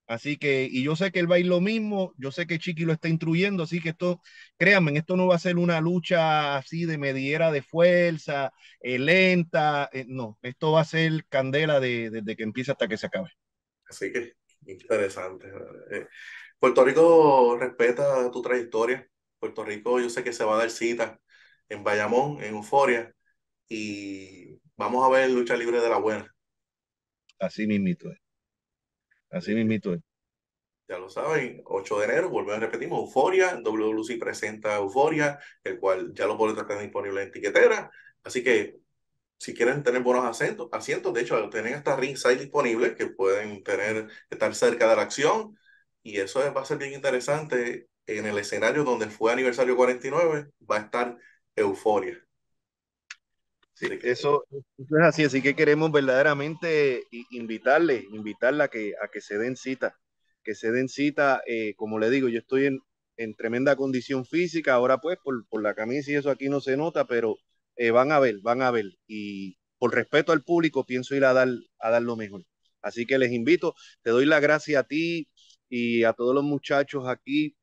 Así 0.07 0.37
que, 0.37 0.67
y 0.69 0.83
yo 0.83 0.95
sé 0.95 1.11
que 1.11 1.19
él 1.19 1.31
va 1.31 1.35
a 1.35 1.39
ir 1.39 1.47
lo 1.47 1.61
mismo, 1.61 2.13
yo 2.17 2.31
sé 2.31 2.45
que 2.45 2.59
Chiqui 2.59 2.83
lo 2.85 2.91
está 2.93 3.07
instruyendo, 3.07 3.63
así 3.63 3.79
que 3.81 3.89
esto, 3.89 4.21
créanme, 4.57 4.97
esto 4.97 5.15
no 5.15 5.27
va 5.27 5.35
a 5.35 5.39
ser 5.39 5.57
una 5.57 5.79
lucha 5.81 6.57
así 6.57 6.85
de 6.85 6.97
mediera 6.97 7.51
de 7.51 7.61
fuerza, 7.61 8.51
eh, 8.81 8.99
lenta, 8.99 9.89
eh, 9.93 10.05
no, 10.07 10.37
esto 10.41 10.73
va 10.73 10.81
a 10.81 10.85
ser 10.85 11.25
candela 11.29 11.79
de, 11.79 12.09
desde 12.09 12.35
que 12.35 12.43
empieza 12.43 12.73
hasta 12.73 12.87
que 12.89 12.97
se 12.97 13.07
acabe. 13.07 13.29
Así 13.87 14.11
que, 14.11 14.33
interesante. 14.65 15.47
Eh, 15.91 16.07
Puerto 16.59 16.83
Rico 16.85 17.57
respeta 17.59 18.29
tu 18.31 18.41
trayectoria, 18.41 19.07
Puerto 19.39 19.63
Rico 19.63 19.99
yo 19.99 20.09
sé 20.09 20.23
que 20.23 20.33
se 20.33 20.43
va 20.45 20.55
a 20.55 20.59
dar 20.59 20.69
cita 20.69 21.19
en 21.69 21.83
Bayamón, 21.83 22.43
en 22.43 22.55
Euforia, 22.55 23.13
y 23.69 24.59
vamos 24.77 25.05
a 25.05 25.09
ver 25.09 25.29
lucha 25.29 25.55
libre 25.57 25.81
de 25.81 25.89
la 25.89 25.97
buena. 25.97 26.33
Así 27.39 27.67
mismito 27.67 28.09
es. 28.11 28.22
Así 29.33 29.53
mismito 29.55 29.93
es. 29.93 30.01
Ya 30.87 30.97
lo 30.99 31.09
saben, 31.09 31.61
8 31.65 31.99
de 31.99 32.05
enero, 32.05 32.29
volvemos 32.29 32.57
a 32.57 32.59
repetimos, 32.59 32.99
Euforia, 32.99 33.59
WWC 33.63 34.19
presenta 34.19 34.75
Euforia, 34.75 35.39
el 35.63 35.79
cual 35.79 36.13
ya 36.13 36.27
los 36.27 36.37
boletos 36.37 36.63
están 36.63 36.81
disponibles 36.81 37.25
en 37.25 37.31
tiquetera. 37.31 37.89
Así 38.23 38.43
que 38.43 38.79
si 39.37 39.53
quieren 39.53 39.83
tener 39.83 40.03
buenos 40.03 40.25
asientos, 40.25 40.69
asientos 40.71 41.13
de 41.13 41.21
hecho, 41.21 41.49
tienen 41.49 41.73
hasta 41.75 41.95
ringside 41.95 42.37
disponibles 42.37 42.95
que 42.95 43.07
pueden 43.07 43.63
tener, 43.63 44.09
estar 44.29 44.55
cerca 44.55 44.89
de 44.89 44.95
la 44.95 45.01
acción. 45.03 45.57
Y 46.03 46.19
eso 46.19 46.39
va 46.53 46.61
a 46.61 46.65
ser 46.65 46.77
bien 46.77 46.93
interesante. 46.93 47.87
En 48.05 48.25
el 48.25 48.37
escenario 48.37 48.83
donde 48.83 49.09
fue 49.09 49.31
aniversario 49.31 49.75
49, 49.77 50.49
va 50.69 50.77
a 50.77 50.79
estar 50.79 51.17
Euforia. 51.55 52.23
Sí, 53.73 53.87
eso, 54.03 54.45
es 54.51 54.91
así, 55.01 55.23
así 55.23 55.41
que 55.41 55.55
queremos 55.55 55.91
verdaderamente 55.91 57.03
invitarle, 57.31 58.05
invitarla 58.11 58.65
a 58.65 58.67
que, 58.67 58.93
a 59.03 59.07
que 59.07 59.19
se 59.19 59.37
den 59.37 59.55
cita, 59.55 59.99
que 60.43 60.53
se 60.53 60.71
den 60.71 60.87
cita, 60.87 61.41
eh, 61.47 61.73
como 61.75 61.97
le 61.97 62.11
digo, 62.11 62.29
yo 62.29 62.39
estoy 62.39 62.67
en, 62.67 62.79
en 63.17 63.35
tremenda 63.35 63.75
condición 63.75 64.25
física, 64.25 64.73
ahora 64.73 64.99
pues 64.99 65.17
por, 65.23 65.47
por, 65.47 65.63
la 65.63 65.73
camisa 65.73 66.11
y 66.11 66.15
eso 66.15 66.29
aquí 66.29 66.49
no 66.49 66.61
se 66.61 66.77
nota, 66.77 67.05
pero 67.07 67.37
eh, 67.75 67.91
van 67.91 68.11
a 68.11 68.19
ver, 68.19 68.39
van 68.41 68.61
a 68.61 68.69
ver, 68.71 68.85
y 69.07 69.57
por 69.79 69.93
respeto 69.93 70.31
al 70.31 70.43
público 70.43 70.85
pienso 70.85 71.15
ir 71.15 71.25
a 71.25 71.33
dar, 71.33 71.49
a 71.79 71.89
dar 71.89 72.03
lo 72.03 72.15
mejor. 72.15 72.43
Así 72.81 73.05
que 73.05 73.17
les 73.17 73.31
invito, 73.31 73.75
te 74.01 74.11
doy 74.11 74.25
la 74.25 74.39
gracia 74.39 74.79
a 74.81 74.83
ti 74.83 75.27
y 75.69 76.03
a 76.03 76.13
todos 76.13 76.35
los 76.35 76.43
muchachos 76.43 77.07
aquí 77.07 77.55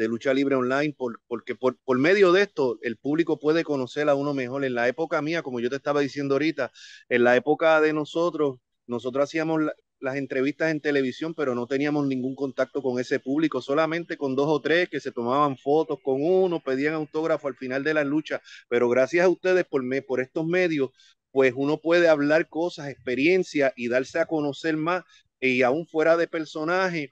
de 0.00 0.08
lucha 0.08 0.32
libre 0.34 0.54
online, 0.56 0.94
por, 0.96 1.20
porque 1.28 1.54
por, 1.54 1.76
por, 1.84 1.98
medio 1.98 2.32
de 2.32 2.42
esto 2.42 2.78
el 2.82 2.96
público 2.96 3.38
puede 3.38 3.64
conocer 3.64 4.08
a 4.08 4.14
uno 4.14 4.34
mejor. 4.34 4.64
En 4.64 4.74
la 4.74 4.88
época 4.88 5.20
mía, 5.22 5.42
como 5.42 5.60
yo 5.60 5.68
te 5.70 5.76
estaba 5.76 6.00
diciendo 6.00 6.34
ahorita, 6.34 6.72
en 7.08 7.24
la 7.24 7.36
época 7.36 7.80
de 7.80 7.92
nosotros, 7.92 8.58
nosotros 8.86 9.24
hacíamos 9.24 9.62
la, 9.62 9.74
las 10.00 10.16
entrevistas 10.16 10.70
en 10.70 10.80
televisión, 10.80 11.34
pero 11.34 11.54
no 11.54 11.66
teníamos 11.66 12.06
ningún 12.06 12.34
contacto 12.34 12.82
con 12.82 12.98
ese 12.98 13.20
público, 13.20 13.60
solamente 13.60 14.16
con 14.16 14.34
dos 14.34 14.48
o 14.48 14.60
tres 14.60 14.88
que 14.88 15.00
se 15.00 15.12
tomaban 15.12 15.56
fotos 15.58 15.98
con 16.02 16.22
uno, 16.22 16.60
pedían 16.60 16.94
autógrafo 16.94 17.48
al 17.48 17.56
final 17.56 17.84
de 17.84 17.94
la 17.94 18.04
lucha, 18.04 18.40
pero 18.68 18.88
gracias 18.88 19.26
a 19.26 19.28
ustedes 19.28 19.64
por, 19.66 19.82
me, 19.82 20.02
por 20.02 20.20
estos 20.20 20.46
medios, 20.46 20.90
pues 21.30 21.52
uno 21.54 21.78
puede 21.78 22.08
hablar 22.08 22.48
cosas, 22.48 22.88
experiencias 22.88 23.72
y 23.76 23.88
darse 23.88 24.18
a 24.18 24.26
conocer 24.26 24.76
más 24.76 25.04
y 25.40 25.62
aún 25.62 25.86
fuera 25.86 26.16
de 26.16 26.26
personaje 26.26 27.10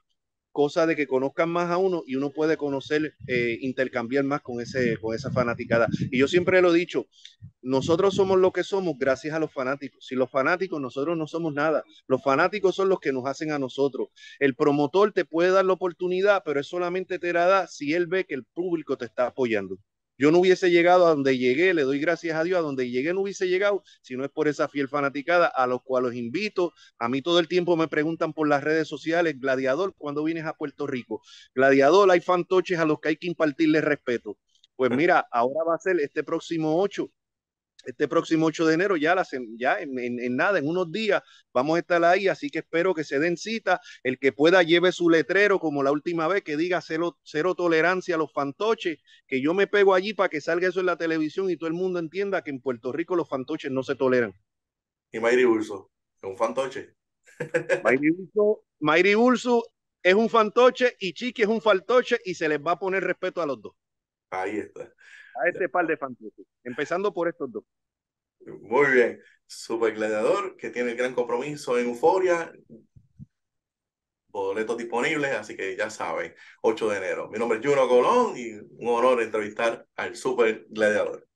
cosa 0.59 0.87
de 0.87 0.97
que 0.97 1.07
conozcan 1.07 1.51
más 1.51 1.71
a 1.71 1.77
uno 1.77 2.03
y 2.05 2.17
uno 2.17 2.31
puede 2.31 2.57
conocer, 2.57 3.15
eh, 3.29 3.59
intercambiar 3.61 4.25
más 4.25 4.41
con, 4.41 4.61
ese, 4.61 4.97
con 4.97 5.15
esa 5.15 5.31
fanaticada. 5.31 5.87
Y 6.11 6.19
yo 6.19 6.27
siempre 6.27 6.61
lo 6.61 6.75
he 6.75 6.77
dicho, 6.77 7.07
nosotros 7.63 8.17
somos 8.17 8.41
lo 8.41 8.51
que 8.51 8.65
somos 8.65 8.99
gracias 8.99 9.37
a 9.37 9.39
los 9.39 9.53
fanáticos. 9.53 10.05
Si 10.05 10.17
los 10.17 10.29
fanáticos, 10.29 10.81
nosotros 10.81 11.17
no 11.17 11.29
somos 11.29 11.55
nada. 11.55 11.85
Los 12.09 12.25
fanáticos 12.25 12.75
son 12.75 12.89
los 12.89 12.99
que 12.99 13.13
nos 13.13 13.27
hacen 13.27 13.53
a 13.53 13.61
nosotros. 13.61 14.09
El 14.41 14.57
promotor 14.57 15.13
te 15.13 15.25
puede 15.25 15.53
dar 15.53 15.65
la 15.65 15.75
oportunidad, 15.75 16.43
pero 16.45 16.59
es 16.59 16.67
solamente 16.67 17.21
te 17.21 17.33
la 17.33 17.47
da 17.47 17.69
si 17.69 17.93
él 17.93 18.09
ve 18.09 18.25
que 18.25 18.35
el 18.35 18.43
público 18.43 18.97
te 18.97 19.05
está 19.05 19.29
apoyando. 19.29 19.79
Yo 20.19 20.33
no 20.33 20.41
hubiese 20.41 20.71
llegado 20.71 21.07
a 21.07 21.11
donde 21.11 21.39
llegué, 21.39 21.73
le 21.75 21.83
doy 21.83 22.01
gracias 22.01 22.37
a 22.37 22.43
Dios, 22.45 22.59
a 22.59 22.63
donde 22.63 22.91
llegué 22.91 23.15
no 23.15 23.21
hubiese 23.21 23.49
llegado 23.49 23.85
si 24.03 24.17
no 24.17 24.25
es 24.25 24.31
por 24.31 24.49
esa 24.49 24.69
fiel 24.69 24.89
fanaticada 24.89 25.47
a 25.47 25.67
los 25.67 25.81
cuales 25.83 26.11
los 26.11 26.17
invito. 26.19 26.73
A 26.99 27.09
mí 27.09 27.23
todo 27.23 27.39
el 27.39 27.49
tiempo 27.49 27.77
me 27.77 27.89
preguntan 27.89 28.33
por 28.33 28.49
las 28.49 28.65
redes 28.65 28.89
sociales, 28.89 29.39
Gladiador, 29.39 29.95
¿cuándo 29.97 30.25
vienes 30.25 30.45
a 30.45 30.55
Puerto 30.55 30.87
Rico? 30.87 31.23
Gladiador, 31.55 32.11
hay 32.11 32.21
fantoches 32.21 32.79
a 32.81 32.85
los 32.85 33.01
que 33.01 33.11
hay 33.11 33.17
que 33.17 33.29
impartirle 33.29 33.81
respeto. 33.81 34.39
Pues 34.77 34.91
mira, 34.91 35.27
ahora 35.31 35.65
va 35.69 35.75
a 35.75 35.79
ser 35.79 36.01
este 36.01 36.25
próximo 36.25 36.81
8 36.81 37.11
este 37.85 38.09
próximo 38.09 38.47
8 38.47 38.67
de 38.67 38.75
enero, 38.75 38.97
ya, 38.97 39.15
la, 39.15 39.27
ya 39.57 39.81
en, 39.81 39.99
en, 39.99 40.21
en, 40.21 40.37
nada, 40.37 40.59
en 40.59 40.67
unos 40.67 40.91
días 40.91 41.23
vamos 41.53 41.77
a 41.77 41.81
estar 41.81 42.03
ahí, 42.05 42.29
así 42.29 42.51
que 42.51 42.61
espero 42.61 42.95
que 42.95 43.05
se 43.05 43.19
den 43.19 43.37
cita, 43.37 43.81
el 44.03 44.19
que 44.19 44.33
pueda 44.33 44.63
lleve 44.63 44.93
su 44.93 45.09
letrero 45.09 45.59
como 45.59 45.83
la 45.83 45.93
última 45.93 46.29
vez 46.29 46.43
que 46.43 46.57
diga 46.57 46.81
cero, 46.81 47.19
cero 47.23 47.55
tolerancia 47.55 48.17
a 48.17 48.19
los 48.19 48.33
fantoches, 48.33 48.99
que 49.27 49.41
yo 49.41 49.55
me 49.55 49.67
pego 49.67 49.95
allí 49.95 50.15
para 50.15 50.29
que 50.29 50.41
salga 50.41 50.69
eso 50.69 50.81
en 50.81 50.87
la 50.87 50.97
televisión 50.97 51.51
y 51.51 51.57
todo 51.57 51.69
el 51.69 51.75
mundo 51.75 51.99
entienda 51.99 52.43
que 52.43 52.51
en 52.51 52.61
Puerto 52.61 52.93
Rico 52.93 53.17
los 53.17 53.29
fantoches 53.29 53.71
no 53.71 53.83
se 53.83 53.95
toleran. 53.95 54.35
¿Y 55.13 55.21
Mayri 55.21 55.45
Urso? 55.45 55.91
¿Es 56.17 56.25
un 56.25 56.37
fantoche? 56.37 56.95
Mayri 57.85 58.11
Urso, 58.11 58.65
Mayri 58.81 59.15
Urso 59.15 59.65
es 60.03 60.15
un 60.15 60.29
fantoche 60.29 60.97
y 60.99 61.13
Chiqui 61.13 61.43
es 61.43 61.49
un 61.49 61.61
fantoche 61.61 62.19
y 62.25 62.35
se 62.35 62.49
les 62.49 62.59
va 62.59 62.73
a 62.73 62.79
poner 62.79 63.05
respeto 63.05 63.41
a 63.41 63.47
los 63.47 63.61
dos. 63.61 63.73
Ahí 64.31 64.59
está 64.59 64.93
a 65.41 65.49
este 65.49 65.69
par 65.69 65.87
de 65.87 65.97
fantoches, 65.97 66.47
empezando 66.65 67.13
por 67.13 67.29
estos 67.29 67.51
dos. 67.51 67.65
Muy 68.47 68.93
bien. 68.93 69.21
Super 69.47 69.95
Gladiador, 69.95 70.57
que 70.57 70.71
tiene 70.71 70.91
el 70.91 70.97
gran 70.97 71.15
compromiso 71.15 71.79
en 71.79 71.87
Euforia. 71.87 72.53
Boletos 74.29 74.77
disponibles, 74.77 75.33
así 75.33 75.57
que 75.57 75.75
ya 75.75 75.89
saben, 75.89 76.35
8 76.63 76.91
de 76.91 76.97
enero. 76.99 77.29
Mi 77.31 77.39
nombre 77.39 77.59
es 77.59 77.67
Juno 77.67 77.89
Colón 77.89 78.37
y 78.37 78.53
un 78.53 78.89
honor 78.89 79.23
entrevistar 79.23 79.87
al 79.97 80.15
Super 80.15 80.67
Gladiador. 80.69 81.27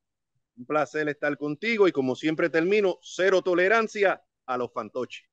Un 0.56 0.66
placer 0.66 1.08
estar 1.08 1.36
contigo 1.38 1.88
y 1.88 1.92
como 1.92 2.14
siempre 2.14 2.50
termino, 2.50 2.98
cero 3.00 3.40
tolerancia 3.40 4.22
a 4.44 4.58
los 4.58 4.70
fantoches. 4.72 5.24